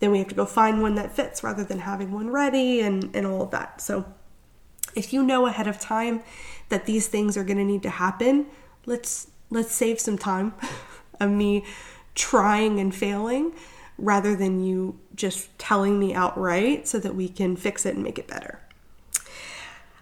then 0.00 0.10
we 0.10 0.18
have 0.18 0.28
to 0.28 0.34
go 0.34 0.44
find 0.44 0.82
one 0.82 0.94
that 0.96 1.14
fits 1.14 1.44
rather 1.44 1.62
than 1.62 1.80
having 1.80 2.12
one 2.12 2.30
ready 2.30 2.80
and, 2.80 3.14
and 3.14 3.26
all 3.26 3.42
of 3.42 3.50
that. 3.50 3.80
So, 3.80 4.04
if 4.94 5.12
you 5.12 5.22
know 5.22 5.46
ahead 5.46 5.68
of 5.68 5.78
time 5.78 6.22
that 6.70 6.86
these 6.86 7.06
things 7.06 7.36
are 7.36 7.44
going 7.44 7.58
to 7.58 7.64
need 7.64 7.82
to 7.82 7.90
happen, 7.90 8.46
let's 8.86 9.28
let's 9.50 9.72
save 9.72 10.00
some 10.00 10.18
time 10.18 10.54
of 11.20 11.30
me 11.30 11.64
trying 12.14 12.80
and 12.80 12.94
failing 12.94 13.52
rather 13.98 14.36
than 14.36 14.62
you 14.62 14.98
just 15.14 15.56
telling 15.58 15.98
me 15.98 16.14
outright 16.14 16.86
so 16.86 16.98
that 16.98 17.14
we 17.14 17.28
can 17.28 17.56
fix 17.56 17.86
it 17.86 17.94
and 17.94 18.04
make 18.04 18.18
it 18.18 18.26
better. 18.26 18.60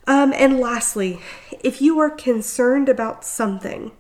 Um, 0.06 0.32
and 0.36 0.60
lastly, 0.60 1.20
if 1.62 1.80
you 1.80 1.98
are 2.00 2.10
concerned 2.10 2.88
about 2.88 3.24
something, 3.24 3.92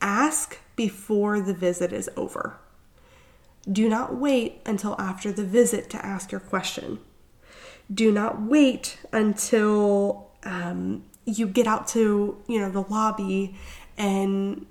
ask 0.00 0.58
before 0.76 1.40
the 1.40 1.54
visit 1.54 1.92
is 1.92 2.08
over. 2.16 2.58
Do 3.70 3.88
not 3.88 4.16
wait 4.16 4.60
until 4.64 4.94
after 4.98 5.32
the 5.32 5.44
visit 5.44 5.90
to 5.90 6.04
ask 6.04 6.30
your 6.30 6.40
question 6.40 7.00
do 7.92 8.12
not 8.12 8.42
wait 8.42 8.98
until 9.12 10.30
um, 10.44 11.04
you 11.24 11.46
get 11.46 11.66
out 11.66 11.86
to 11.88 12.36
you 12.46 12.60
know 12.60 12.70
the 12.70 12.82
lobby 12.82 13.54
and 13.96 14.66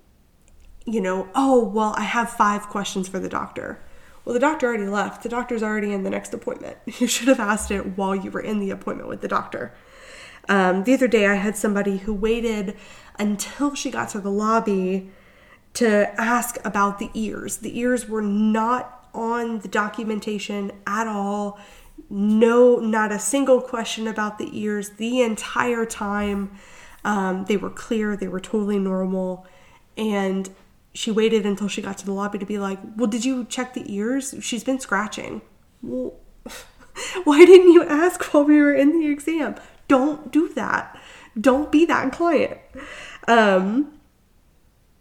you 0.86 1.02
know 1.02 1.28
oh 1.36 1.64
well 1.64 1.94
i 1.98 2.04
have 2.04 2.30
five 2.30 2.64
questions 2.64 3.08
for 3.08 3.20
the 3.20 3.30
doctor 3.30 3.80
well 4.28 4.34
the 4.34 4.42
doctor 4.42 4.68
already 4.68 4.88
left. 4.88 5.24
The 5.24 5.30
doctor's 5.30 5.64
already 5.64 5.94
in 5.94 6.04
the 6.04 6.10
next 6.10 6.34
appointment. 6.34 6.78
You 7.00 7.08
should 7.08 7.30
have 7.30 7.40
asked 7.40 7.72
it 7.72 7.98
while 7.98 8.14
you 8.14 8.30
were 8.30 8.42
in 8.42 8.60
the 8.60 8.72
appointment 8.72 9.08
with 9.08 9.22
the 9.22 9.30
doctor. 9.30 9.74
Um, 10.50 10.84
the 10.84 10.94
other 10.94 11.08
day 11.08 11.28
i 11.28 11.36
had 11.36 11.56
somebody 11.56 12.00
who 12.00 12.14
waited 12.14 12.76
until 13.18 13.74
she 13.74 13.90
got 13.90 14.10
to 14.10 14.20
the 14.20 14.30
lobby 14.30 15.12
to 15.76 16.14
ask 16.20 16.58
about 16.66 17.00
the 17.00 17.10
ears. 17.14 17.58
The 17.58 17.80
ears 17.80 18.10
were 18.10 18.22
not 18.22 19.08
on 19.14 19.60
the 19.60 19.70
documentation 19.70 20.74
at 20.86 21.08
all. 21.08 21.58
No, 22.10 22.80
not 22.80 23.14
a 23.14 23.20
single 23.20 23.62
question 23.62 24.08
about 24.08 24.40
the 24.40 24.50
ears. 24.52 24.90
The 24.92 25.22
entire 25.22 25.86
time. 25.86 26.52
Um, 27.06 27.46
they 27.46 27.56
were 27.56 27.70
clear, 27.70 28.18
they 28.18 28.28
were 28.28 28.42
totally 28.42 28.80
normal. 28.80 29.46
And 29.96 30.50
she 30.98 31.12
waited 31.12 31.46
until 31.46 31.68
she 31.68 31.80
got 31.80 31.96
to 32.00 32.08
the 32.08 32.12
lobby 32.12 32.40
to 32.40 32.46
be 32.46 32.58
like, 32.58 32.80
Well, 32.96 33.06
did 33.06 33.24
you 33.24 33.46
check 33.46 33.76
the 33.76 33.84
ears? 33.94 34.34
She's 34.42 34.64
been 34.64 34.80
scratching. 34.80 35.44
Well, 35.84 36.16
why 37.24 37.46
didn't 37.46 37.72
you 37.72 37.84
ask 37.84 38.24
while 38.34 38.44
we 38.44 38.60
were 38.60 38.74
in 38.74 39.00
the 39.00 39.08
exam? 39.08 39.56
Don't 39.88 40.32
do 40.32 40.50
that. 40.56 41.00
Don't 41.40 41.72
be 41.72 41.86
that 41.86 42.12
client. 42.12 42.58
Um, 43.28 43.94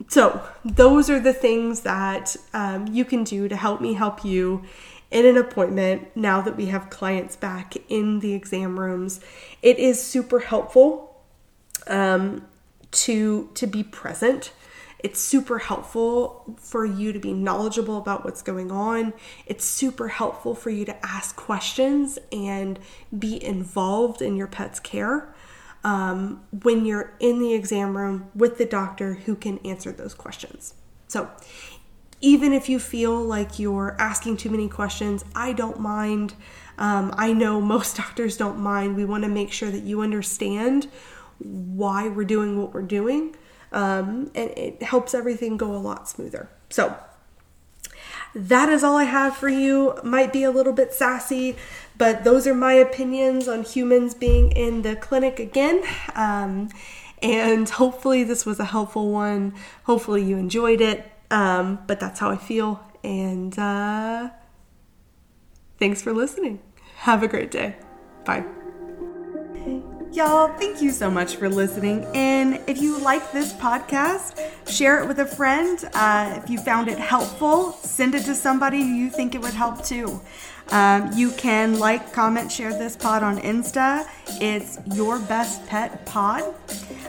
so, 0.08 0.46
those 0.66 1.08
are 1.08 1.18
the 1.18 1.32
things 1.32 1.80
that 1.80 2.36
um, 2.52 2.86
you 2.88 3.06
can 3.06 3.24
do 3.24 3.48
to 3.48 3.56
help 3.56 3.80
me 3.80 3.94
help 3.94 4.22
you 4.22 4.64
in 5.10 5.24
an 5.24 5.38
appointment 5.38 6.14
now 6.14 6.42
that 6.42 6.58
we 6.58 6.66
have 6.66 6.90
clients 6.90 7.36
back 7.36 7.74
in 7.88 8.20
the 8.20 8.34
exam 8.34 8.78
rooms. 8.78 9.20
It 9.62 9.78
is 9.78 10.02
super 10.02 10.40
helpful 10.40 11.24
um, 11.86 12.46
to 12.90 13.48
to 13.54 13.66
be 13.66 13.82
present. 13.82 14.52
It's 14.98 15.20
super 15.20 15.58
helpful 15.58 16.56
for 16.58 16.84
you 16.84 17.12
to 17.12 17.18
be 17.18 17.32
knowledgeable 17.32 17.98
about 17.98 18.24
what's 18.24 18.42
going 18.42 18.72
on. 18.72 19.12
It's 19.46 19.64
super 19.64 20.08
helpful 20.08 20.54
for 20.54 20.70
you 20.70 20.84
to 20.86 21.06
ask 21.06 21.36
questions 21.36 22.18
and 22.32 22.78
be 23.16 23.42
involved 23.42 24.22
in 24.22 24.36
your 24.36 24.46
pet's 24.46 24.80
care 24.80 25.34
um, 25.84 26.42
when 26.62 26.84
you're 26.84 27.14
in 27.20 27.38
the 27.38 27.54
exam 27.54 27.96
room 27.96 28.28
with 28.34 28.58
the 28.58 28.66
doctor 28.66 29.14
who 29.14 29.36
can 29.36 29.58
answer 29.58 29.92
those 29.92 30.14
questions. 30.14 30.74
So, 31.06 31.30
even 32.20 32.52
if 32.52 32.68
you 32.68 32.78
feel 32.78 33.22
like 33.22 33.58
you're 33.58 33.94
asking 33.98 34.38
too 34.38 34.50
many 34.50 34.68
questions, 34.68 35.24
I 35.34 35.52
don't 35.52 35.78
mind. 35.78 36.34
Um, 36.78 37.14
I 37.16 37.32
know 37.32 37.60
most 37.76 37.96
doctors 37.96 38.36
don't 38.36 38.58
mind. 38.58 38.96
We 38.96 39.04
want 39.04 39.22
to 39.24 39.28
make 39.28 39.52
sure 39.52 39.70
that 39.70 39.82
you 39.82 40.00
understand 40.00 40.88
why 41.38 42.08
we're 42.08 42.24
doing 42.24 42.60
what 42.60 42.72
we're 42.72 42.82
doing, 42.82 43.36
um, 43.72 44.30
and 44.34 44.50
it 44.50 44.82
helps 44.82 45.14
everything 45.14 45.56
go 45.56 45.74
a 45.74 45.78
lot 45.78 46.08
smoother. 46.08 46.48
So, 46.70 46.96
that 48.34 48.68
is 48.68 48.84
all 48.84 48.96
I 48.96 49.04
have 49.04 49.36
for 49.36 49.48
you. 49.48 49.98
Might 50.04 50.32
be 50.32 50.42
a 50.42 50.50
little 50.50 50.72
bit 50.72 50.92
sassy, 50.92 51.56
but 51.96 52.24
those 52.24 52.46
are 52.46 52.54
my 52.54 52.74
opinions 52.74 53.48
on 53.48 53.62
humans 53.62 54.14
being 54.14 54.52
in 54.52 54.82
the 54.82 54.94
clinic 54.96 55.38
again. 55.38 55.82
Um, 56.14 56.68
and 57.22 57.68
hopefully, 57.68 58.24
this 58.24 58.44
was 58.44 58.60
a 58.60 58.66
helpful 58.66 59.10
one. 59.10 59.54
Hopefully, 59.84 60.22
you 60.22 60.36
enjoyed 60.36 60.82
it. 60.82 61.10
Um, 61.30 61.80
but 61.86 61.98
that's 61.98 62.20
how 62.20 62.30
I 62.30 62.36
feel. 62.36 62.80
And 63.02 63.58
uh, 63.58 64.30
thanks 65.78 66.02
for 66.02 66.12
listening. 66.12 66.60
Have 66.98 67.22
a 67.22 67.28
great 67.28 67.50
day. 67.50 67.76
Bye. 68.24 68.44
Y'all, 70.16 70.48
thank 70.48 70.80
you 70.80 70.92
so 70.92 71.10
much 71.10 71.36
for 71.36 71.46
listening. 71.46 72.02
And 72.14 72.58
if 72.66 72.80
you 72.80 72.98
like 73.00 73.32
this 73.32 73.52
podcast, 73.52 74.40
share 74.66 75.02
it 75.02 75.06
with 75.06 75.18
a 75.18 75.26
friend. 75.26 75.78
Uh, 75.92 76.40
if 76.42 76.48
you 76.48 76.58
found 76.58 76.88
it 76.88 76.98
helpful, 76.98 77.72
send 77.72 78.14
it 78.14 78.24
to 78.24 78.34
somebody 78.34 78.80
who 78.80 78.94
you 78.94 79.10
think 79.10 79.34
it 79.34 79.42
would 79.42 79.52
help 79.52 79.84
too. 79.84 80.18
Um, 80.70 81.12
you 81.14 81.32
can 81.32 81.78
like, 81.78 82.14
comment, 82.14 82.50
share 82.50 82.70
this 82.70 82.96
pod 82.96 83.22
on 83.22 83.36
Insta. 83.40 84.08
It's 84.40 84.78
your 84.94 85.18
best 85.18 85.66
pet 85.66 86.06
pod. 86.06 86.44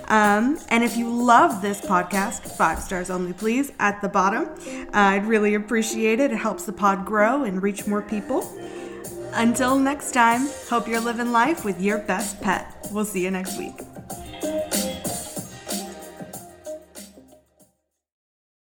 Um, 0.10 0.60
and 0.67 0.84
if 0.84 0.98
you 0.98 1.10
love 1.10 1.62
this 1.62 1.80
podcast, 1.80 2.58
five 2.58 2.80
stars 2.80 3.10
only, 3.10 3.32
please, 3.32 3.72
at 3.80 4.02
the 4.02 4.10
bottom. 4.10 4.50
Uh, 4.50 4.89
I'd 4.91 5.26
really 5.26 5.54
appreciate 5.54 6.20
it. 6.20 6.34
It 6.34 6.38
helps 6.38 6.65
the 6.65 6.74
pod 6.74 7.06
grow 7.06 7.46
and 7.46 7.63
reach 7.63 7.88
more 7.88 8.02
people. 8.02 8.41
Until 9.38 9.78
next 9.78 10.13
time, 10.13 10.50
hope 10.67 10.88
you're 10.88 11.00
living 11.00 11.32
life 11.32 11.63
with 11.63 11.80
your 11.80 12.00
best 12.00 12.41
pet. 12.41 12.65
We'll 12.91 13.06
see 13.06 13.23
you 13.23 13.30
next 13.30 13.60
week. 13.60 13.84